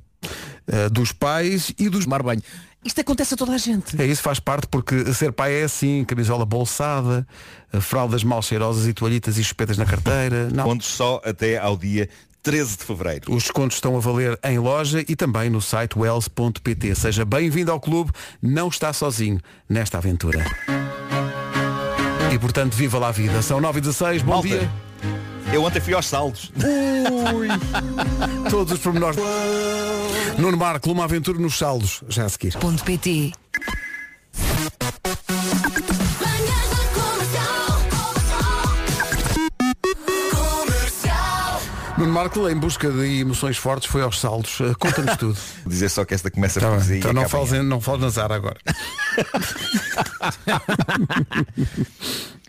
[0.66, 2.42] eh, dos pais e dos Tomar banho.
[2.84, 4.00] Isto acontece a toda a gente.
[4.00, 7.26] É isso, faz parte porque ser pai é assim, camisola bolsada,
[7.72, 10.48] eh, fraldas mal cheirosas e toalhitas e chupetas na carteira.
[10.52, 10.64] Não.
[10.64, 12.08] Pontos só até ao dia
[12.42, 13.34] 13 de Fevereiro.
[13.34, 16.94] Os descontos estão a valer em loja e também no site wells.pt.
[16.94, 18.10] Seja bem-vindo ao clube,
[18.40, 20.44] não está sozinho nesta aventura.
[22.32, 23.40] E portanto, viva lá a vida.
[23.42, 24.48] São 9 e 16 bom Malta.
[24.48, 24.70] dia.
[25.52, 26.52] Eu ontem fui aos saldos.
[27.34, 27.48] Ui.
[28.50, 29.18] Todos os pormenores.
[30.38, 32.56] Nuno Marco, uma aventura nos saldos, já a seguir.
[32.58, 33.32] Ponto PT.
[41.98, 44.60] Nuno Marco, em busca de emoções fortes, foi aos saldos.
[44.60, 45.34] Eh, Conta-nos tudo.
[45.64, 48.02] Vou dizer só que esta começa Tá por dizer então não fales, em- não fales
[48.02, 48.56] na Zara agora.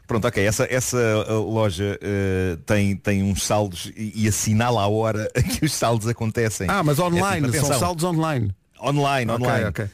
[0.08, 0.97] Pronto, ok, essa, essa
[1.30, 5.30] uh, loja uh, tem, tem uns saldos e, e assinala a hora
[5.60, 6.68] que os saldos acontecem.
[6.70, 8.54] Ah, mas É online, tipo, são atenção, saldos online.
[8.82, 9.66] Online, online.
[9.66, 9.86] ok.
[9.86, 9.89] Uh,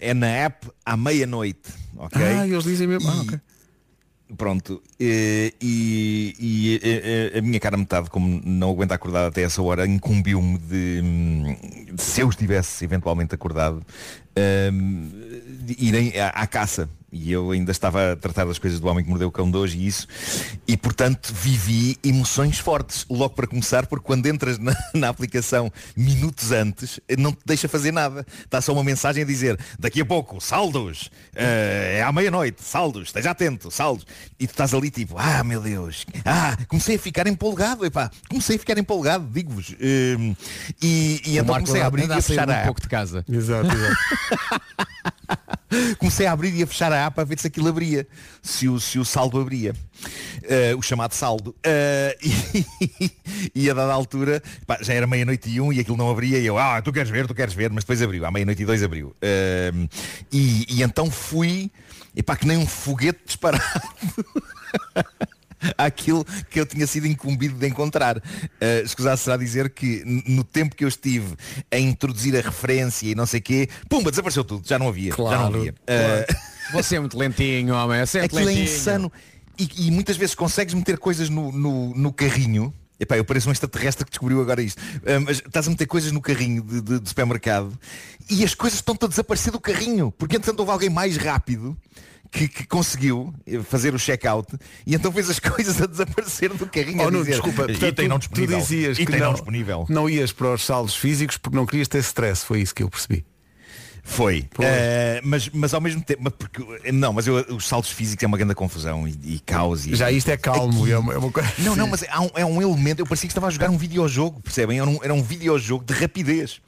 [0.00, 1.70] é na app à meia-noite.
[1.96, 2.20] ok?
[2.22, 3.08] Ah, eles dizem mesmo.
[3.08, 3.40] Ah, E- ok.
[4.36, 9.60] Pronto, e, e- e, eh, a minha cara metade, como não aguenta acordar até essa
[9.60, 11.02] hora, incumbiu-me de,
[11.92, 13.82] de, se eu estivesse eventualmente acordado,
[14.72, 15.08] hum,
[15.62, 16.88] de irem à, à caça.
[17.12, 19.56] E eu ainda estava a tratar das coisas do homem que mordeu o cão de
[19.56, 20.06] hoje e isso.
[20.66, 23.04] E portanto vivi emoções fortes.
[23.10, 27.92] Logo para começar, porque quando entras na, na aplicação minutos antes, não te deixa fazer
[27.92, 28.24] nada.
[28.44, 33.08] Está só uma mensagem a dizer, daqui a pouco, saldos, eh, é à meia-noite, saldos,
[33.08, 34.06] esteja atento, saldos.
[34.38, 38.56] E tu estás ali tipo, ah meu Deus, ah, comecei a ficar empolgado, epá, comecei
[38.56, 39.74] a ficar empolgado, digo-vos.
[39.80, 40.34] Hum,
[40.80, 42.88] e, e O então Marco comecei a abrir e a sair fechar um pouco de
[42.88, 43.24] casa.
[43.28, 43.96] Exato, exato.
[45.98, 48.06] Comecei a abrir e a fechar a app para ver se aquilo abria,
[48.42, 49.74] se o, se o saldo abria.
[50.42, 51.54] Eh, o chamado saldo.
[51.62, 53.12] Eh, e,
[53.54, 56.46] e a dada altura, pá, já era meia-noite e um e aquilo não abria e
[56.46, 58.82] eu, ah, tu queres ver, tu queres ver, mas depois abriu, à meia-noite e dois
[58.82, 59.14] abriu.
[59.20, 59.72] Eh,
[60.32, 61.70] e, e então fui,
[62.14, 63.62] e pá, que nem um foguete disparado.
[65.78, 68.16] Aquilo que eu tinha sido incumbido de encontrar.
[68.18, 71.34] Uh, escusado será dizer que no tempo que eu estive
[71.70, 75.10] a introduzir a referência e não sei quê, pumba, desapareceu tudo, já não havia.
[75.10, 75.74] já não Claro, havia.
[75.86, 76.24] claro.
[76.30, 77.98] Uh, Você é muito lentinho, homem.
[78.00, 78.64] É sempre Aquilo é lentinho.
[78.64, 79.12] insano.
[79.58, 82.72] E, e muitas vezes consegues meter coisas no, no, no carrinho.
[82.98, 84.80] Epá, eu pareço um extraterrestre que descobriu agora isto.
[85.06, 87.76] Ah, mas estás a meter coisas no carrinho de, de- de supermercado
[88.30, 90.12] e as coisas estão-te a desaparecer do carrinho.
[90.12, 91.76] Porque entretanto houve alguém mais rápido
[92.30, 94.46] que, que conseguiu eh, fazer o check-out
[94.86, 97.00] e então fez as coisas a desaparecer do carrinho.
[97.02, 98.58] Oh, Nuno, dizer, desculpa, portanto, item não tu, tu disponível.
[98.58, 99.86] dizias que não não, disponível.
[99.88, 102.88] não ias para os saldos físicos porque não querias ter stress, foi isso que eu
[102.88, 103.24] percebi.
[104.02, 104.48] Foi.
[104.58, 108.38] Eh, mas, mas ao mesmo tempo, porque, não, mas eu, os saltos físicos é uma
[108.38, 109.86] grande confusão e, e caos.
[109.86, 111.52] E, Já isto é calmo, é uma, é uma coisa.
[111.58, 113.76] Não, não, mas há um- é um elemento, eu parecia que estava a jogar um
[113.76, 114.78] videojogo, percebem?
[114.80, 116.60] Era um, era um videojogo de rapidez.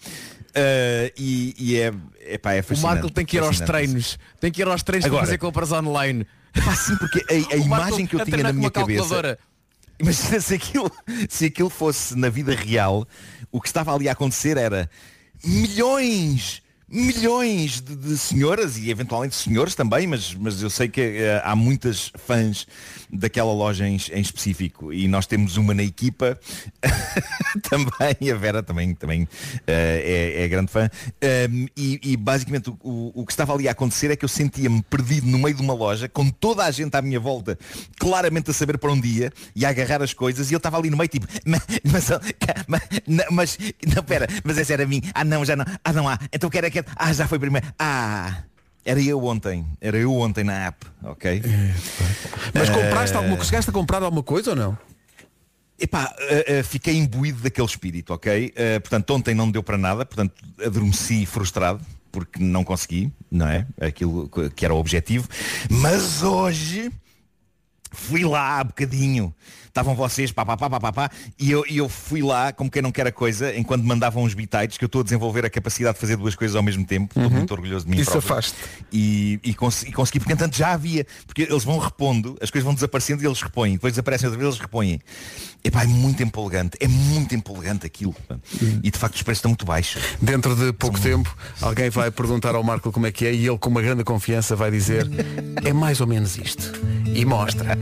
[0.54, 1.92] Eh, e, e é,
[2.34, 2.94] epá, é O fascinante.
[2.94, 4.18] Marco tem que ir aos treinos.
[4.40, 6.26] Tem que ir aos treinos Agora- para fazer compras online.
[6.54, 8.98] Epá, sim, porque a, a O imagem que eu tinha na minha cabeça.
[9.00, 9.38] calculadora.
[9.98, 10.90] Imagina se aquilo,
[11.28, 13.06] se aquilo fosse na vida real,
[13.50, 14.90] o que estava ali a acontecer era
[15.44, 16.61] milhões,
[16.92, 21.56] milhões de, de senhoras e eventualmente senhores também, mas, mas eu sei que eh, há
[21.56, 22.66] muitas fãs
[23.10, 24.92] daquela loja em, em específico.
[24.92, 26.38] E nós temos uma na equipa.
[27.68, 29.28] Também, a Vera também, também
[29.66, 30.88] eh, é, é grande fã.
[31.50, 34.28] Um, e, e basicamente o, o, o que estava ali a acontecer é que eu
[34.28, 37.58] sentia-me perdido no meio de uma loja com toda a gente à minha volta
[37.98, 40.90] claramente a saber para onde ia e a agarrar as coisas e eu estava ali
[40.90, 41.60] no meio tipo mas,
[42.68, 42.88] mas,
[43.30, 43.58] mas,
[43.94, 46.50] não, pera, mas essa era a mim ah não, já não, ah não há, então
[46.50, 48.42] quero, quero ah já foi primeiro, ah
[48.84, 51.40] era eu ontem, era eu ontem na app, ok?
[52.52, 53.48] Mas Eh, compraste alguma coisa?
[53.50, 54.78] Chegaste a comprar alguma coisa ou não?
[55.78, 58.46] Epá, uh, uh, fiquei imbuído daquele espírito, ok?
[58.56, 61.80] Uh, portanto, ontem não deu para nada, portanto, adormeci frustrado,
[62.12, 63.66] porque não consegui, não é?
[63.80, 65.28] Aquilo que- que era o objetivo.
[65.70, 66.90] Mas hoje
[67.90, 69.34] fui lá há bocadinho.
[69.72, 72.70] Estavam vocês, pá, pá, pá, pá, pá, pá, e eu, e eu fui lá, como
[72.70, 75.50] quem não quer a coisa, enquanto mandavam os bitites, que eu estou a desenvolver a
[75.50, 77.18] capacidade de fazer duas coisas ao mesmo tempo.
[77.18, 78.20] Estou muito orgulhoso de mim E próprio.
[78.22, 78.54] safaste.
[78.92, 82.66] E, e, cons- e consegui, porque entanto já havia, porque eles vão repondo, as coisas
[82.66, 85.00] vão desaparecendo e eles repõem, depois desaparecem outra vez eles repõem.
[85.64, 88.14] Epá, é muito empolgante, é muito empolgante aquilo.
[88.28, 88.36] pá.
[88.82, 90.02] E de facto os preços estão muito baixos.
[90.20, 93.56] Dentro de pouco tempo, alguém vai perguntar ao Marco como é que é e ele
[93.56, 95.08] com uma grande confiança vai dizer
[95.64, 96.72] é mais ou menos isto.
[97.14, 97.78] E mostra.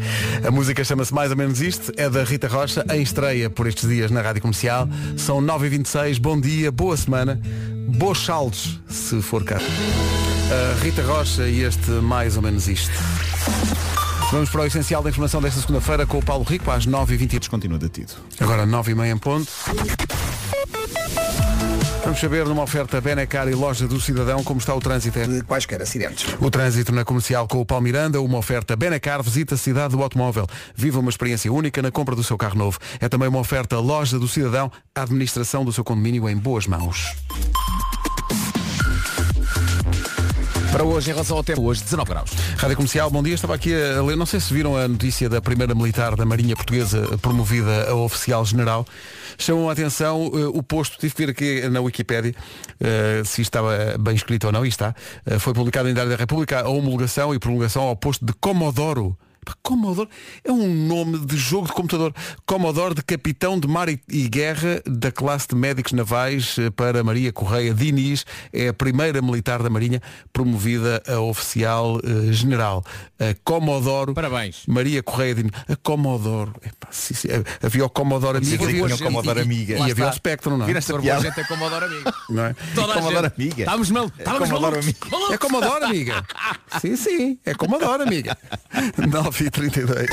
[0.46, 3.88] A música chama-se Mais ou menos isto, é da Rita Rocha, em estreia por estes
[3.88, 4.88] dias na Rádio Comercial.
[5.16, 7.40] São 9h26, bom dia, boa semana,
[7.88, 9.58] bons saldos, se for cá.
[9.58, 12.92] A Rita Rocha e este mais ou menos isto.
[14.32, 17.48] Vamos para o essencial da informação desta segunda-feira com o Paulo Rico às 9h20.
[17.48, 18.12] Continua detido.
[18.38, 19.50] Agora 9h30 em ponto.
[22.02, 25.18] Vamos saber numa oferta Benecar e loja do cidadão como está o trânsito.
[25.18, 26.34] De quaisquer acidentes.
[26.40, 30.46] O trânsito na comercial com o Palmiranda, uma oferta Benecar, visita a cidade do automóvel.
[30.74, 32.78] Viva uma experiência única na compra do seu carro novo.
[33.00, 37.14] É também uma oferta loja do cidadão, a administração do seu condomínio em boas mãos.
[40.72, 42.30] Para hoje, em relação ao tempo, hoje 19 graus.
[42.56, 43.34] Rádio Comercial, bom dia.
[43.34, 46.54] Estava aqui a ler, não sei se viram a notícia da primeira militar da Marinha
[46.54, 48.86] Portuguesa promovida a oficial general.
[49.36, 52.34] Chamam a atenção uh, o posto, tive que ver aqui na Wikipédia
[52.80, 54.94] uh, se estava bem escrito ou não, e está.
[55.26, 59.16] Uh, foi publicado em Diário da República a homologação e promulgação ao posto de Comodoro.
[59.62, 60.08] Commodore
[60.44, 62.14] é um nome de jogo de computador.
[62.46, 67.32] Commodore de Capitão de Mar e, e Guerra da classe de médicos navais para Maria
[67.32, 68.24] Correia Diniz.
[68.52, 70.00] É a primeira militar da Marinha
[70.32, 72.84] promovida a oficial uh, general.
[73.18, 74.14] A Commodoro.
[74.14, 74.62] Parabéns.
[74.66, 75.52] Maria Correia Diniz.
[75.68, 76.54] A Commodoro.
[76.62, 77.28] Epá, sim, sim.
[77.62, 78.64] Havia o Commodore Amiga.
[78.64, 79.78] Havia o Commodore Amiga.
[79.78, 80.66] E, e havia o Spectrum, não é?
[80.66, 81.22] Vira esta piada.
[81.22, 82.14] gente é Commodore Amiga.
[82.28, 82.56] Não é?
[82.74, 83.40] Toda Commodore a gente.
[83.40, 83.62] Amiga.
[83.62, 84.06] Estamos mal.
[84.06, 85.12] Estamos Commodore malucos.
[85.12, 85.34] Amiga.
[85.34, 86.26] É Commodore Amiga.
[86.80, 87.38] sim, sim.
[87.44, 88.36] É Commodore Amiga.
[89.08, 90.08] 9 e 32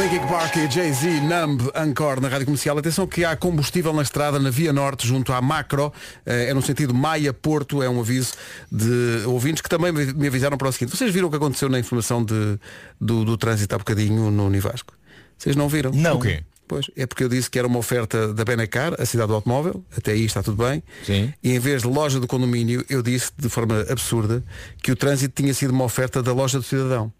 [0.00, 2.78] Linkin Park e Jay-Z, Numb, Encore na Rádio Comercial.
[2.78, 5.92] Atenção que há combustível na estrada na Via Norte junto à Macro.
[6.24, 7.82] Eh, É no sentido Maia-Porto.
[7.82, 8.32] É um aviso
[8.70, 10.96] de ouvintes que também me avisaram para o seguinte.
[10.96, 12.58] Vocês viram o que aconteceu na informação de,
[12.98, 14.94] do, do trânsito há bocadinho no Univasco?
[15.36, 15.90] Vocês não viram?
[15.92, 16.16] Não.
[16.16, 16.42] O quê?
[16.66, 19.84] Pois, é porque eu disse que era uma oferta da Benacar, a cidade do automóvel,
[19.94, 20.82] até aí está tudo bem.
[21.04, 21.34] Sim.
[21.42, 24.42] E em vez de loja do condomínio, eu disse de forma absurda
[24.82, 27.12] que o trânsito tinha sido uma oferta da loja do cidadão.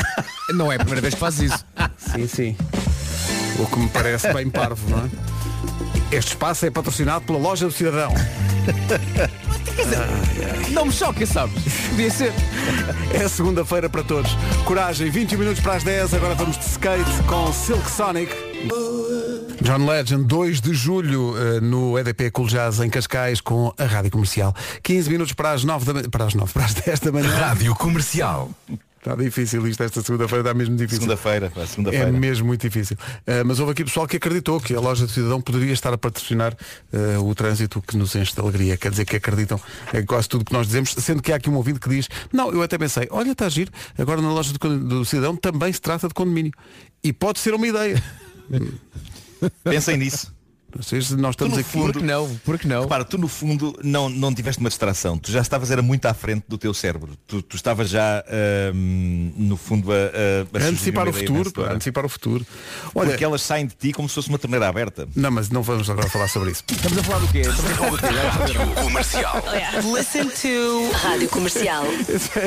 [0.54, 1.64] Não é a primeira vez que fazes isso.
[1.98, 2.56] Sim, sim.
[3.58, 5.10] O que me parece bem parvo, não é?
[6.16, 8.12] Este espaço é patrocinado pela loja do cidadão.
[10.70, 11.62] Não me choca, sabes?
[11.90, 12.32] Podia ser.
[13.12, 14.30] É segunda-feira para todos.
[14.64, 16.14] Coragem, 21 minutos para as 10.
[16.14, 18.34] Agora vamos de skate com Silk Sonic.
[19.62, 24.10] John Legend, 2 de julho, eh, no EDP Cool Jazz em Cascais com a Rádio
[24.10, 24.54] Comercial.
[24.82, 26.08] 15 minutos para as 9 da manhã.
[26.10, 27.28] Para as 9, para as 10 da manhã.
[27.28, 28.50] Rádio Comercial.
[29.06, 31.02] Está difícil isto esta segunda-feira, está mesmo difícil.
[31.02, 32.10] Segunda-feira, pá, É segunda-feira.
[32.10, 32.96] mesmo muito difícil.
[33.20, 35.96] Uh, mas houve aqui pessoal que acreditou que a loja do cidadão poderia estar a
[35.96, 36.56] patrocinar
[36.92, 38.76] uh, o trânsito que nos enche de alegria.
[38.76, 39.60] Quer dizer que acreditam
[39.94, 42.50] em quase tudo que nós dizemos, sendo que há aqui um ouvido que diz, não,
[42.50, 46.08] eu até pensei, olha, está a giro, agora na loja do cidadão também se trata
[46.08, 46.50] de condomínio.
[47.04, 48.02] E pode ser uma ideia.
[49.62, 50.34] Pensem nisso.
[50.74, 51.70] Vocês, nós estamos no aqui.
[51.70, 52.36] fundo- Por que não?
[52.44, 52.82] Por que não?
[52.82, 55.16] Repara, tu no fundo não, não tiveste uma distração.
[55.16, 57.16] Tu já estavas era muito à frente do teu cérebro.
[57.26, 61.72] Tu, tu estavas já ahm, no fundo a, a, a antecipar o futuro, pá, a
[61.72, 62.46] antecipar o futuro.
[62.94, 65.08] Olha, Porque elas saem de ti como se fosse uma torneira aberta.
[65.16, 66.62] não, mas não vamos agora falar sobre isso.
[66.70, 67.40] Estamos a falar do quê?
[67.40, 68.06] Estamos a falar do quê?
[68.06, 69.42] Rádio Comercial.
[69.94, 71.84] Listen to Rádio Comercial.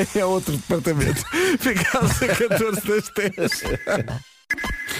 [0.00, 1.24] Esse é outro departamento.
[1.58, 3.62] Ficámos a 14 das 10.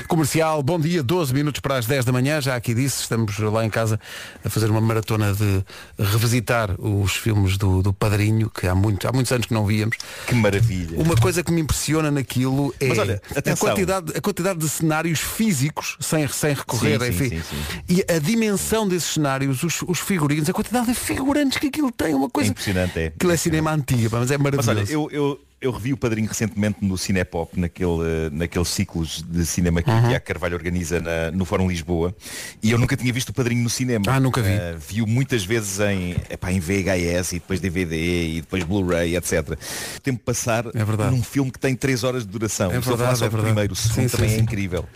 [0.09, 3.65] Comercial, bom dia, 12 minutos para as 10 da manhã, já aqui disse, estamos lá
[3.65, 4.01] em casa
[4.45, 5.65] a fazer uma maratona de
[5.99, 9.97] revisitar os filmes do, do Padrinho, que há, muito, há muitos anos que não víamos.
[10.27, 10.99] Que maravilha.
[10.99, 15.21] Uma coisa que me impressiona naquilo é Mas olha, a, quantidade, a quantidade de cenários
[15.21, 17.29] físicos, sem, sem recorrer, Sim, enfim.
[17.29, 17.81] sim, sim.
[17.89, 22.15] E a dimensão desses cenários, os, os figurinos, a quantidade de figurantes que aquilo tem,
[22.15, 22.51] uma É coisa.
[22.51, 23.07] impressionante, é.
[23.09, 24.71] Aquilo é cinema antigo, mas é Mas maravilhoso.
[24.71, 29.45] olha, eu, eu, eu revi o Padrinho recentemente no Cinepop, naquele, eh, naqueles ciclos de
[29.45, 30.09] cinema que Uhum.
[30.09, 32.15] Tiago Carvalho organiza na- no Fórum Lisboa.
[32.63, 34.05] E eu nunca tinha visto o Padrinho no cinema.
[34.09, 34.51] Ah, nunca vi.
[34.53, 37.95] Eh, viu muitas vezes em, epá, em VHS e depois DVD
[38.37, 39.51] e depois Blu-ray, etc.
[39.97, 41.15] O tempo passar É verdade.
[41.15, 42.71] num filme que tem 3 horas de duração.
[42.73, 43.43] É verdade, é verdade.
[43.45, 44.43] primeiro, o segundo Sim, sim, também é sim.
[44.43, 44.87] incrível.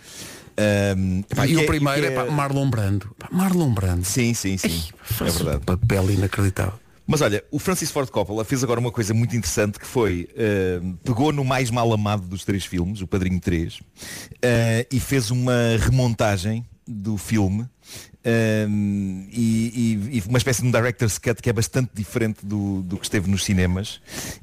[0.57, 3.13] Ahm, Pá, e que o é- primeiro é, pá, Marlon Brando.
[3.19, 4.05] Pá, Marlon Brando.
[4.05, 4.83] Sim, sim, sim.
[5.09, 5.57] é Faz verdade.
[5.57, 6.79] um papel inacreditável.
[7.07, 10.79] Mas olha, o Francis Ford Coppola fez agora uma coisa muito interessante que foi, eh,
[11.03, 13.79] pegou no mais mal amado dos três filmes, o Padrinho 3,
[14.41, 17.65] eh, e fez uma remontagem do filme
[18.23, 18.67] eh,
[19.31, 22.97] e, e- e uma espécie de um director's cut que é bastante diferente do, do
[22.97, 24.01] que esteve nos cinemas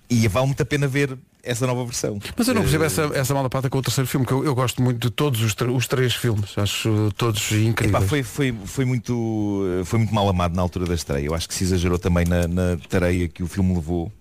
[0.09, 2.18] e vale muito a pena ver essa nova versão.
[2.36, 4.45] Mas eu não percebo Eh, essa, essa mala pata com o terceiro filme, que eu,
[4.45, 6.57] eu gosto muito de todos os, os três filmes.
[6.57, 7.97] Acho todos incríveis.
[7.97, 11.26] Epá, foi, foi, foi, muito, foi muito mal amado na altura da estreia.
[11.26, 14.12] Eu acho que se exagerou também na, na tareia que o filme levou.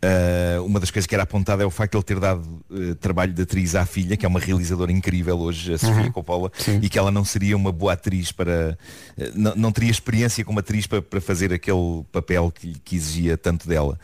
[0.00, 2.94] Uh, uma das coisas que era apontada é o facto de ele ter dado uh,
[2.96, 6.12] trabalho de atriz à filha, que é uma realizadora incrível hoje, a Sofia Uhum.
[6.12, 6.78] Coppola, Sim.
[6.80, 8.78] e que ela não seria uma boa atriz para.
[9.18, 13.36] uh, não, não teria experiência como atriz para, para fazer aquele papel que, que exigia
[13.36, 13.98] tanto dela.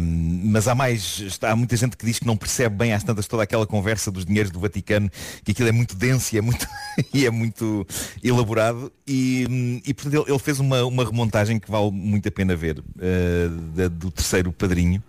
[0.00, 1.18] Um, mas há mais.
[1.20, 4.10] está- Há muita gente que diz que não percebe bem às tantas toda aquela conversa
[4.10, 5.10] dos dinheiros do Vaticano,
[5.44, 6.66] que aquilo é muito denso e é muito,
[7.12, 7.86] e é muito
[8.24, 8.90] elaborado.
[9.06, 12.56] E, hum, e portanto ele, ele fez uma, uma remontagem que vale muito a pena
[12.56, 12.82] ver,
[13.74, 15.02] da- do terceiro padrinho.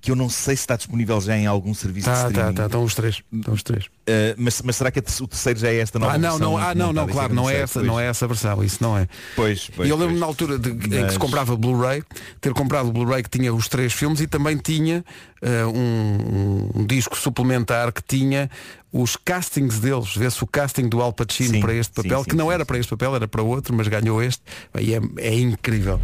[0.00, 2.54] Que eu não sei se está disponível já em algum serviço de Tá, tá, streaming.
[2.54, 3.22] tá, estão os três.
[3.32, 3.86] Estão os três.
[4.06, 6.50] Ah, mas, mas será que o terceiro já é esta nova Ah, não, versão?
[6.50, 8.78] não, ah, não, não, é claro, eu não é essa, não é essa versão, isso
[8.80, 9.06] não é.
[9.36, 12.02] Pois, pois, e eu lembro na altura de, em que Mas- se comprava Blu-ray,
[12.40, 15.04] ter comprado o Blu-ray que tinha os três filmes e também tinha
[15.40, 18.50] eh, um, um disco suplementar que tinha
[18.92, 22.30] os castings deles, vê-se o casting do Al Pacino Sim, para este sim, papel, sim,
[22.30, 24.42] que não sim, era para este papel, era para outro, mas ganhou este,
[24.78, 25.98] e é, é incrível.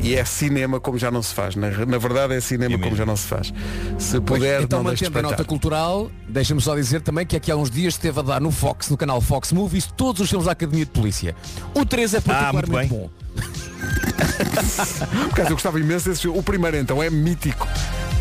[0.00, 1.54] E é cinema como já não se faz.
[1.54, 3.52] Na, na verdade é cinema como já não se faz.
[3.98, 7.50] Se Pois, puder, então não mantendo a nota cultural, deixa-me só dizer também que aqui
[7.50, 10.46] há uns dias esteve a dar no Fox, no canal Fox Movies, todos os filmes
[10.46, 11.34] da Academia de Polícia.
[11.74, 12.88] O 3 é Ah, muito particularmente bem.
[12.88, 13.10] bom.
[15.24, 16.38] Por acaso eu gostava imenso desse filme.
[16.38, 17.66] O primeiro então é mítico.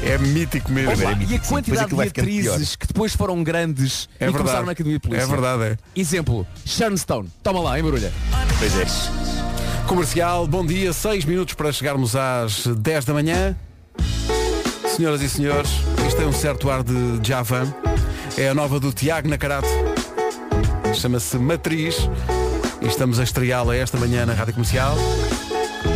[0.03, 0.93] É mítico mesmo.
[0.93, 1.37] Opa, é e a mítico, sim.
[1.37, 4.37] Depois quantidade de atrizes que depois foram grandes É e verdade.
[4.37, 5.23] começaram na Academia de Polícia.
[5.23, 5.77] É verdade, é.
[5.95, 7.29] Exemplo, Sharon Stone.
[7.43, 8.11] Toma lá, embrulha.
[8.57, 8.85] Pois é.
[9.87, 13.55] Comercial, bom dia, 6 minutos para chegarmos às 10 da manhã.
[14.99, 15.69] Senhoras e senhores,
[16.05, 16.93] isto tem um certo ar de
[17.25, 17.73] Javan.
[18.37, 19.65] É a nova do Tiago Nacarato.
[20.93, 21.95] Chama-se Matriz.
[22.81, 24.97] E estamos a estreá-la esta manhã na Rádio Comercial.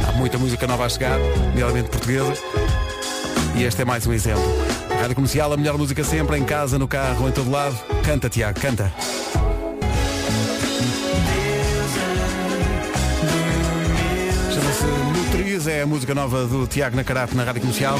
[0.08, 2.34] Há muita música nova a chegar, nomeadamente portuguesa.
[3.58, 4.41] E este é mais um exemplo.
[5.01, 7.78] Rádio Comercial, a melhor música sempre, em casa, no carro, em todo lado.
[8.06, 8.89] Canta, Tiago, canta.
[14.49, 14.86] Chama-se
[15.20, 17.99] Nutriz, é a música nova do Tiago Nacarato na Rádio Comercial.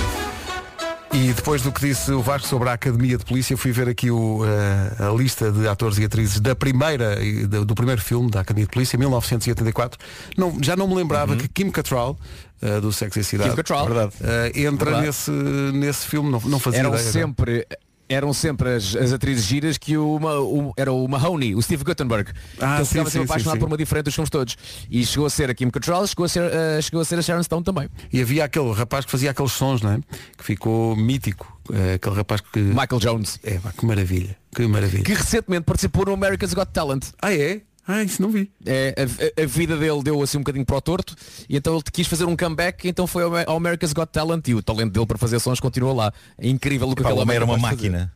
[1.14, 4.10] E depois do que disse o Vasco sobre a Academia de Polícia, fui ver aqui
[4.10, 7.16] o, eh, a lista de atores e atrizes da primeira,
[7.48, 10.00] do, do primeiro filme da Academia de Polícia, 1984.
[10.36, 12.18] Não, já não me lembrava que Kim Cattrall,
[12.62, 13.86] eh, do Sexo e Cidade, Kim Cattrall.
[13.86, 14.14] Verdade.
[14.22, 15.06] eh, entra Verdade.
[15.08, 17.12] nesse, nesse filme, não, não fazia Eram ideia.
[17.12, 17.68] sempre
[18.14, 22.32] eram sempre as, as atrizes giras que o, o- era o Mahoney, o Steve Guttenberg,
[22.60, 24.56] Ah, que ele sim, ficava sempre apaixonado por uma diferente dos filmes todos.
[24.90, 27.22] E chegou a ser a Kim Cattrall, chegou a ser, eh, chegou a ser a
[27.22, 27.90] Sharon Stone também.
[28.12, 30.00] E havia aquele rapaz que fazia aqueles sons, não é?
[30.38, 31.52] Que ficou mítico.
[31.74, 32.60] eh, aquele rapaz que.
[32.60, 34.36] Michael Jones, É, que maravilha.
[34.56, 35.04] Que maravilha.
[35.04, 37.06] que recentemente participou no America's Got Talent.
[37.22, 37.62] Ah, é?
[37.88, 38.50] Ah, isso não vi.
[38.66, 41.16] É, a, a- vida dele deu assim um bocadinho para o torto
[41.50, 44.64] e então ele quis fazer um comeback, então foi ao, America's Got Talent e o
[44.64, 46.14] talento dele para fazer sons continua lá.
[46.38, 48.10] É incrível o que Pá, aquele homem era uma de fazer.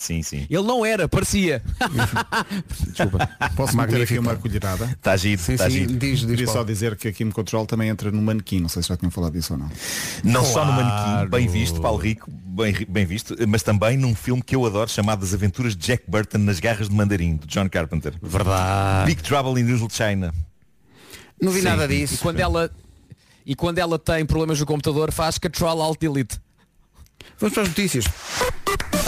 [0.00, 0.46] Sim, sim.
[0.48, 1.62] Ele não era, parecia.
[2.88, 3.28] Desculpa.
[3.54, 4.86] Posso meter aqui uma colherada?
[4.86, 5.92] Está giro, Sim, está sim, giro.
[5.92, 8.82] diz, diz Queria só dizer que a Kim Control também entra no manequim, não sei
[8.82, 9.70] se já tinham falado disso ou não.
[10.24, 14.42] Não só no manequim, bem visto, Paulo Rico, bem, bem visto, mas também num filme
[14.42, 17.68] que eu adoro chamado As Aventuras de Jack Burton nas Garras de Mandarim, de John
[17.68, 18.14] Carpenter.
[18.22, 19.04] Verdade.
[19.04, 20.32] Big Trouble in Little China.
[21.42, 21.66] Não vi Sim.
[21.66, 22.20] nada E disso.
[22.22, 22.70] quando ela
[23.44, 26.40] e quando ela tem problemas no computador faz Control Alt Delete.
[27.38, 28.06] Vamos para as notícias.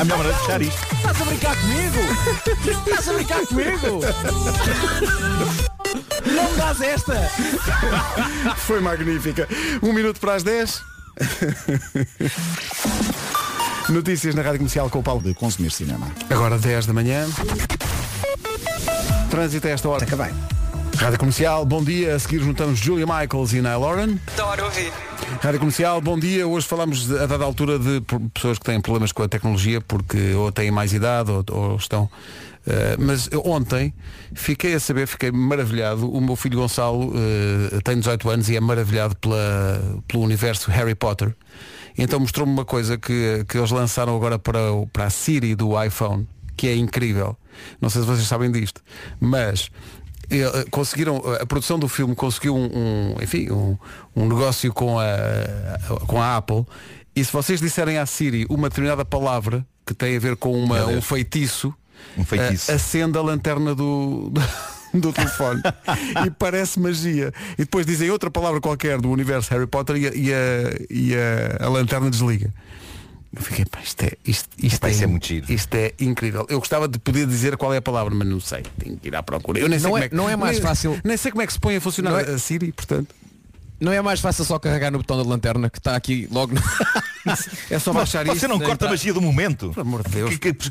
[0.03, 0.83] A melhor maneira de fechar isto.
[0.97, 1.99] Estás a brincar comigo?
[2.67, 4.01] Estás a brincar comigo?
[6.27, 7.31] Não me dás esta!
[8.57, 9.47] Foi magnífica.
[9.81, 10.83] Um minuto para as 10.
[13.91, 15.23] Notícias na Rádio Comercial com o Paulo.
[15.23, 16.11] De consumir cinema.
[16.29, 17.29] Agora 10 da manhã.
[19.31, 20.03] Trânsito a esta hora.
[20.03, 20.33] Acabei.
[20.97, 22.15] Rádio Comercial, bom dia.
[22.15, 24.19] A seguir juntamos Julia Michaels e Niall Lauren.
[24.39, 24.93] Adoro ouvir.
[25.41, 26.47] Rádio Comercial, bom dia.
[26.47, 28.01] Hoje falamos a dada altura de
[28.33, 32.09] pessoas que têm problemas com a tecnologia porque ou têm mais idade ou, ou estão.
[32.67, 33.93] eh, mas ontem
[34.35, 36.09] fiquei a saber, fiquei maravilhado.
[36.11, 37.13] O meu filho Gonçalo
[37.73, 41.35] eh, tem 18 anos e é maravilhado pela, pelo universo Harry Potter.
[41.99, 45.83] Então mostrou-me uma coisa que, que eles lançaram agora para, o- para a Siri do
[45.83, 46.27] iPhone,
[46.57, 47.37] que é incrível.
[47.81, 48.81] Não sei se vocês sabem disto,
[49.21, 49.71] mas
[50.71, 53.77] conseguiram a produção do filme conseguiu um, um, enfim um,
[54.17, 55.07] um negócio com a
[56.07, 56.65] com a Apple.
[57.15, 60.87] E se vocês disserem à Siri uma determinada palavra que tem a ver com uma,
[60.87, 61.75] um feitiço
[62.17, 62.71] Um feitiço.
[62.71, 64.33] eh, acende a lanterna do
[64.95, 65.63] do telefone.
[66.27, 67.33] E parece magia.
[67.55, 71.15] E depois dizem outra palavra qualquer do universo Harry Potter e a, e a, e
[71.15, 72.53] a- a lanterna desliga
[73.35, 75.51] eu fiquei, pá, isto é, isto, isto Epá, é, isso é muito giro.
[75.53, 76.47] isto é incrível.
[76.51, 78.63] Eu gostava de poder dizer qual é a palavra, mas não sei.
[78.79, 79.59] Tenho que ir à procura.
[79.59, 81.01] Eu nem sei Não como é- que- não é mais nem- fácil.
[81.03, 83.15] Nem sei como é que se põe a funcionar é- a Siri, portanto.
[83.81, 86.61] Não é mais fácil só carregar no botão da lanterna que está aqui logo no...
[87.71, 88.49] É só Mas baixar você isto.
[88.49, 88.93] não nem corta a tá.
[88.93, 89.71] magia do momento.
[89.71, 90.37] Pelo amor de Deus.
[90.37, 90.71] Que, que,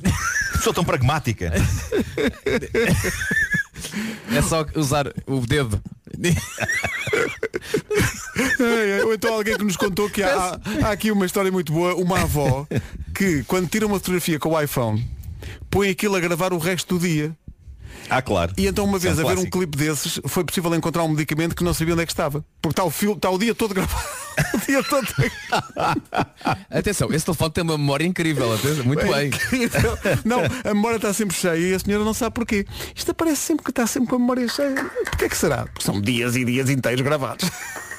[0.54, 1.52] pessoa tão pragmática.
[4.34, 5.82] É só usar o dedo.
[9.06, 12.22] Ou então alguém que nos contou que há, há aqui uma história muito boa, uma
[12.22, 12.68] avó
[13.16, 15.06] que quando tira uma fotografia com o iPhone
[15.70, 17.36] põe aquilo a gravar o resto do dia.
[18.12, 18.52] Ah, claro.
[18.58, 21.56] E então uma é vez a ver um clipe desses foi possível encontrar um medicamento
[21.56, 22.44] que não sabia onde é que estava.
[22.62, 24.04] Porque está o, fio, está o dia todo gravado.
[24.54, 25.08] o dia todo
[26.70, 29.28] Atenção, esse telefone tem uma memória incrível, atenção, muito É bem.
[29.28, 29.98] incrível.
[30.26, 30.40] Não,
[30.70, 32.66] a memória está sempre cheia e a senhora não sabe porquê.
[32.94, 34.76] Isto aparece sempre que está sempre com a memória cheia.
[35.06, 35.66] Porquê que será?
[35.68, 37.50] Porque são dias e dias inteiros gravados.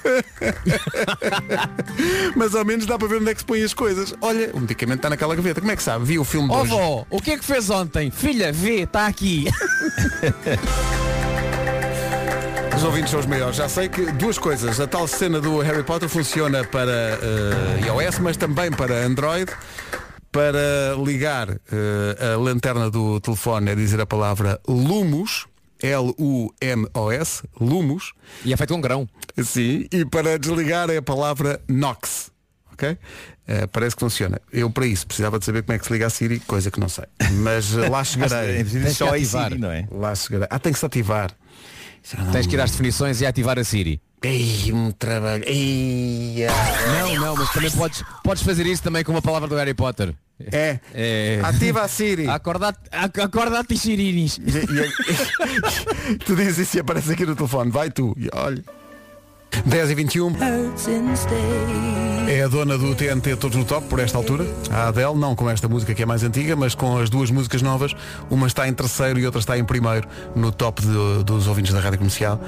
[2.37, 4.15] Mas ao menos dá para ver onde é que se põe as coisas.
[4.21, 5.61] Olha, o medicamento está naquela gaveta.
[5.61, 6.05] Como é que sabe?
[6.05, 6.71] Vi o filme de hoje.
[6.71, 8.11] vó, o que é que fez ontem?
[8.11, 9.47] Filha, vê, está aqui.
[12.77, 13.55] Os ouvintes são os maiores.
[13.55, 14.81] Já sei que duas coisas.
[14.81, 19.53] A tal cena do Harry Potter funciona para eh, iOS, mas também para Android.
[20.33, 25.47] Para ligar eh, a lanterna do telefone é dizer a palavra Lumos.
[25.83, 28.13] L-U-M-O-S, Lumos.
[28.45, 29.09] E é feito um grão.
[29.43, 32.31] Sim, e para desligar é a palavra Nox.
[32.73, 32.97] Ok?
[33.47, 34.41] Eh, parece que funciona.
[34.53, 36.81] Eu para isso precisava de saber como é que se liga a Siri, coisa que
[36.81, 37.05] não sei.
[37.33, 38.61] Mas eh, lá chegarei.
[38.61, 39.87] É preciso só a Siri, não é?
[39.91, 40.49] Lá chegarei.
[40.51, 41.35] Ah, tem que se ativar.
[42.33, 44.01] Tens que ir às definições e ativar a Siri.
[44.23, 45.43] Ei, um trabalho.
[45.47, 46.47] Ei,
[47.01, 50.15] Não, não, mas também podes, podes fazer isso também com uma palavra do Harry Potter.
[50.51, 50.79] É.
[50.95, 51.41] É.
[51.43, 52.29] Ativa a Siri.
[52.29, 54.39] Acorda, acorda a Sirinis.
[56.25, 57.71] tu dizes isso e aparece aqui no telefone.
[57.71, 58.15] Vai tu.
[58.17, 58.63] E olha.
[59.67, 60.33] 10 e 21
[62.27, 65.51] É a dona do TNT Todos no Top por esta altura A Adele, não com
[65.51, 67.95] esta música que é mais antiga Mas com as duas músicas novas
[68.31, 71.81] Uma está em terceiro e outra está em primeiro No top de- dos ouvintes da
[71.81, 72.41] Rádio Comercial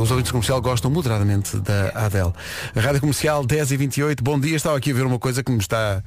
[0.00, 2.32] Os ouvintes comercial gostam moderadamente da Adele
[2.74, 5.50] A Rádio Comercial 10 e 28 Bom dia, estava aqui a ver uma coisa que
[5.50, 6.02] me está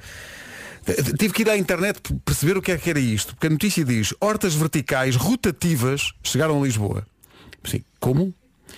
[1.18, 3.84] Tive que ir à internet perceber o que é que era isto Porque a notícia
[3.84, 7.06] diz Hortas verticais rotativas chegaram a Lisboa
[7.64, 8.34] Sim, como?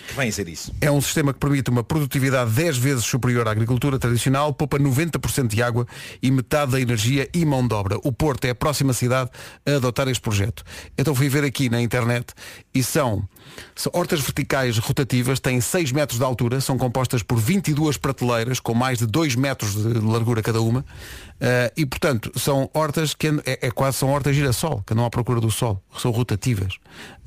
[0.07, 0.73] Que vem a ser isso.
[0.81, 5.47] É um sistema que permite uma produtividade 10 vezes superior à agricultura tradicional, poupa 90%
[5.47, 5.87] de água
[6.21, 7.97] e metade da energia e mão de obra.
[8.03, 9.29] O Porto é a próxima cidade
[9.65, 10.63] a adotar este projeto.
[10.97, 12.33] Então fui ver aqui na internet
[12.73, 13.27] e são
[13.93, 18.99] hortas verticais rotativas, têm 6 metros de altura, são compostas por 22 prateleiras com mais
[18.99, 20.85] de 2 metros de largura cada uma.
[21.39, 25.09] eh, e portanto são hortas que é, é quase são hortas girassol, que andam à
[25.09, 26.75] procura do sol, são rotativas,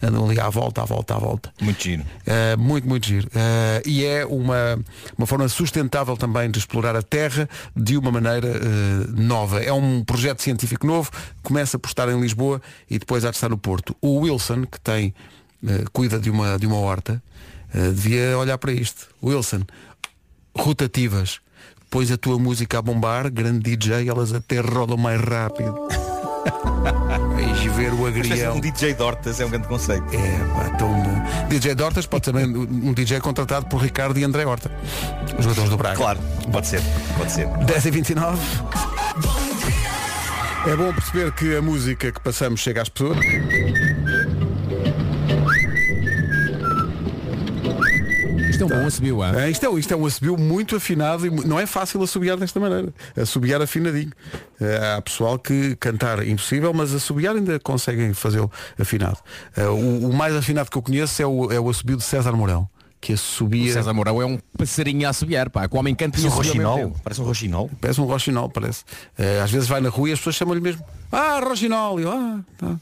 [0.03, 1.53] andam ali à volta, à volta, à volta.
[1.61, 2.03] Muito giro.
[2.03, 3.27] Uh, muito, muito giro.
[3.29, 4.79] Uh, e é uma,
[5.17, 9.61] uma forma sustentável também de explorar a Terra de uma maneira uh, nova.
[9.63, 11.11] É um projeto científico novo,
[11.43, 13.97] começa por estar em Lisboa e depois há de estar no Porto.
[14.01, 15.15] O Wilson, que tem,
[15.63, 17.23] uh, cuida de uma, de uma horta,
[17.75, 19.09] uh, devia olhar para isto.
[19.23, 19.63] Wilson,
[20.57, 21.41] rotativas.
[21.89, 25.75] Pões a tua música a bombar, grande DJ, elas até rodam mais rápido.
[27.35, 28.57] Vais ver o agrião.
[28.57, 30.05] Um DJ de hortas é um grande conceito.
[30.13, 31.17] É, pá, tão bom.
[31.49, 34.71] DJ de Hortas pode também um DJ contratado por Ricardo e André Horta,
[35.39, 35.97] os jogadores do Braga.
[35.97, 36.19] Claro,
[36.51, 36.81] pode ser,
[37.17, 37.47] pode ser.
[37.47, 38.39] 10 e 29
[40.67, 43.19] É bom perceber que a música que passamos chega às pessoas.
[48.57, 49.43] Isto é um bom assobio, ah?
[49.43, 52.59] É, isto, é, isto é um assobio muito afinado e não é fácil assobiar desta
[52.59, 52.93] maneira.
[53.17, 54.13] Assobiar afinadinho.
[54.61, 59.19] Eh, há pessoal que cantar impossível, mas assobiar ainda conseguem fazê-lo afinado.
[59.57, 62.33] Eh, o, o mais afinado que eu conheço é o, é o assobio de César
[62.33, 62.69] Mourão,
[63.01, 63.71] que assobia.
[63.71, 65.69] O César Mourão é um passarinho a assobiar, pá.
[65.69, 66.97] Que o homem canta e Parece um ao mesmo roxinol.
[67.05, 67.71] Parece um roxinol.
[67.81, 68.85] Parece um roxinol, parece.
[69.19, 70.83] Eh, às vezes vai na rua e as pessoas chamam-lhe mesmo.
[71.13, 72.01] Ah, roxinol!
[72.01, 72.77] E eu, ah, tá.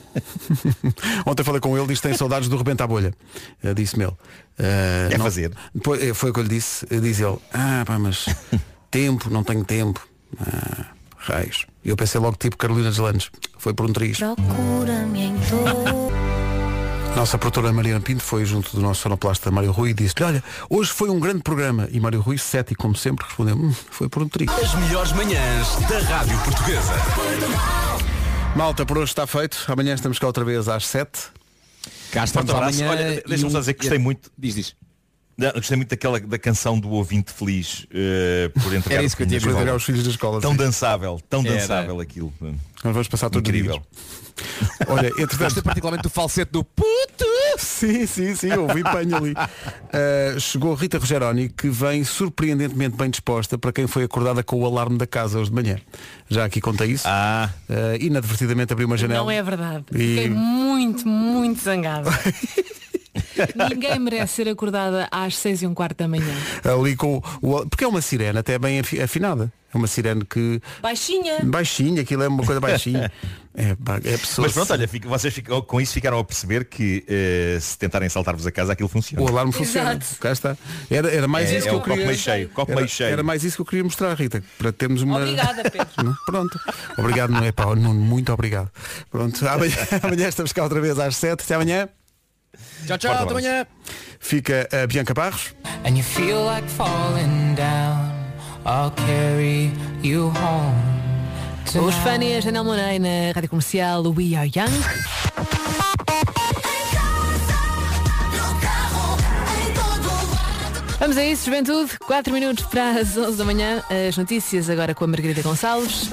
[1.26, 3.14] Ontem falei com ele, disse que tem saudades do rebento à bolha.
[3.62, 4.14] Eh, Disse-me ele.
[4.58, 5.52] Eh, É não- fazer.
[5.74, 6.86] Depois, eh, foi o que eu lhe disse.
[6.86, 8.26] Diz ele, ah, pá, mas
[8.90, 10.06] tempo, não tenho tempo.
[10.40, 10.86] Ah,
[11.18, 11.66] raios.
[11.84, 13.30] E eu pensei logo tipo Carolina Deslandes.
[13.58, 14.18] Foi por um triz.
[14.18, 16.29] Procura-me em todo.
[17.16, 20.90] Nossa produtora Mariana Pinto foi junto do nosso sonoplasta Mário Rui e disse-lhe, olha, hoje
[20.90, 21.86] foi um grande programa.
[21.92, 24.52] E Mário Rui, cético como sempre, respondeu, "Hum, foi por um trigo.
[24.52, 26.94] As melhores manhãs da Rádio Portuguesa.
[28.56, 29.64] Malta, por hoje está feito.
[29.68, 31.10] Amanhã estamos cá outra vez às 7.
[32.10, 32.82] Cá Forte abraço.
[32.84, 34.30] Olha, deixa-me só dizer que gostei muito.
[34.38, 34.74] Diz, diz.
[35.40, 39.22] Não, Gostei muito daquela da canção do ouvinte feliz eh, por entregar Era isso que
[39.22, 39.70] eu tinha dizer escola.
[39.72, 40.40] aos filhos da escola.
[40.40, 40.56] Tão sim.
[40.58, 41.54] dançável, tão Era.
[41.56, 42.32] dançável aquilo.
[42.40, 43.82] Nós vamos passar todos Incrível.
[44.88, 46.88] Olha, entretanto, Gostei particularmente do falsete do puto.
[47.58, 49.32] Sim, sim, sim, ouvi panho ali.
[49.32, 54.64] Uh, chegou Rita Rogeroni, que vem surpreendentemente bem disposta para quem foi acordada com o
[54.66, 55.76] alarme da casa hoje de manhã.
[56.28, 57.04] Já aqui contei isso.
[57.06, 59.20] Ah, Uh, inadvertidamente abriu uma janela.
[59.22, 59.84] Não é verdade.
[59.94, 62.10] E- Fiquei muito, muito zangada.
[63.70, 66.34] Ninguém merece ser acordada às seis e um quarto da manhã.
[66.64, 67.66] Ali com o.
[67.66, 69.52] Porque é uma sirene até bem afi- afinada.
[69.72, 70.60] É uma sirene que.
[70.82, 71.38] Baixinha.
[71.44, 73.10] Baixinha, aquilo é uma coisa baixinha.
[73.52, 74.46] É, pá, é pessoa.
[74.46, 78.08] mas pronto, olha, fica- vocês ficam- com isso ficaram a perceber que eh, se tentarem
[78.08, 79.20] saltar-vos a casa aquilo funciona.
[79.24, 79.90] O alarme funciona.
[79.90, 80.20] Exato.
[80.20, 80.56] Cá está.
[80.88, 82.06] Era, era mais É- isso é que eu queria.
[82.06, 83.10] meio cheio, copo era, meio cheio.
[83.10, 85.16] era mais isso que eu queria mostrar, Rita, para termos uma.
[85.18, 86.16] Obrigada, Pedro.
[86.26, 86.60] Pronto.
[86.96, 88.70] Obrigado, não é pá, Nuno, muito obrigado.
[89.10, 91.42] Pronto, amanhã, amanhã estamos cá outra vez às 7.
[91.42, 91.88] Até amanhã.
[92.86, 93.66] Tchau, tchau, até amanhã.
[94.18, 95.54] Fica a Bianca Barros.
[95.84, 98.12] and you feel like falling down,
[98.66, 99.72] I'll carry
[100.02, 100.76] you home.
[101.86, 104.72] Os Fanny e a Janelle Monáe na Rádio Comercial We Are Young.
[110.98, 111.98] Vamos a isso, juventude.
[112.00, 113.82] 4 minutos para as 11 da manhã.
[114.08, 116.10] As notícias agora com a Margarida Gonçalves.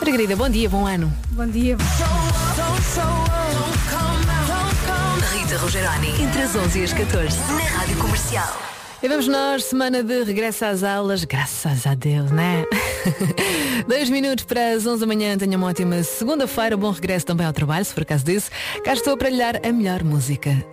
[0.00, 1.12] Margarida, bom dia, bom ano.
[1.32, 1.76] Bom dia.
[5.60, 8.58] Rogeroni, entre as 11 e as 14, na Rádio Comercial.
[9.02, 12.64] E vamos nós, semana de regresso às aulas, graças a Deus, né?
[13.86, 17.52] Dois minutos para as 11 da manhã, tenha uma ótima segunda-feira, bom regresso também ao
[17.52, 18.50] trabalho, se for caso disso.
[18.82, 20.64] Cá estou para lhe dar a melhor música.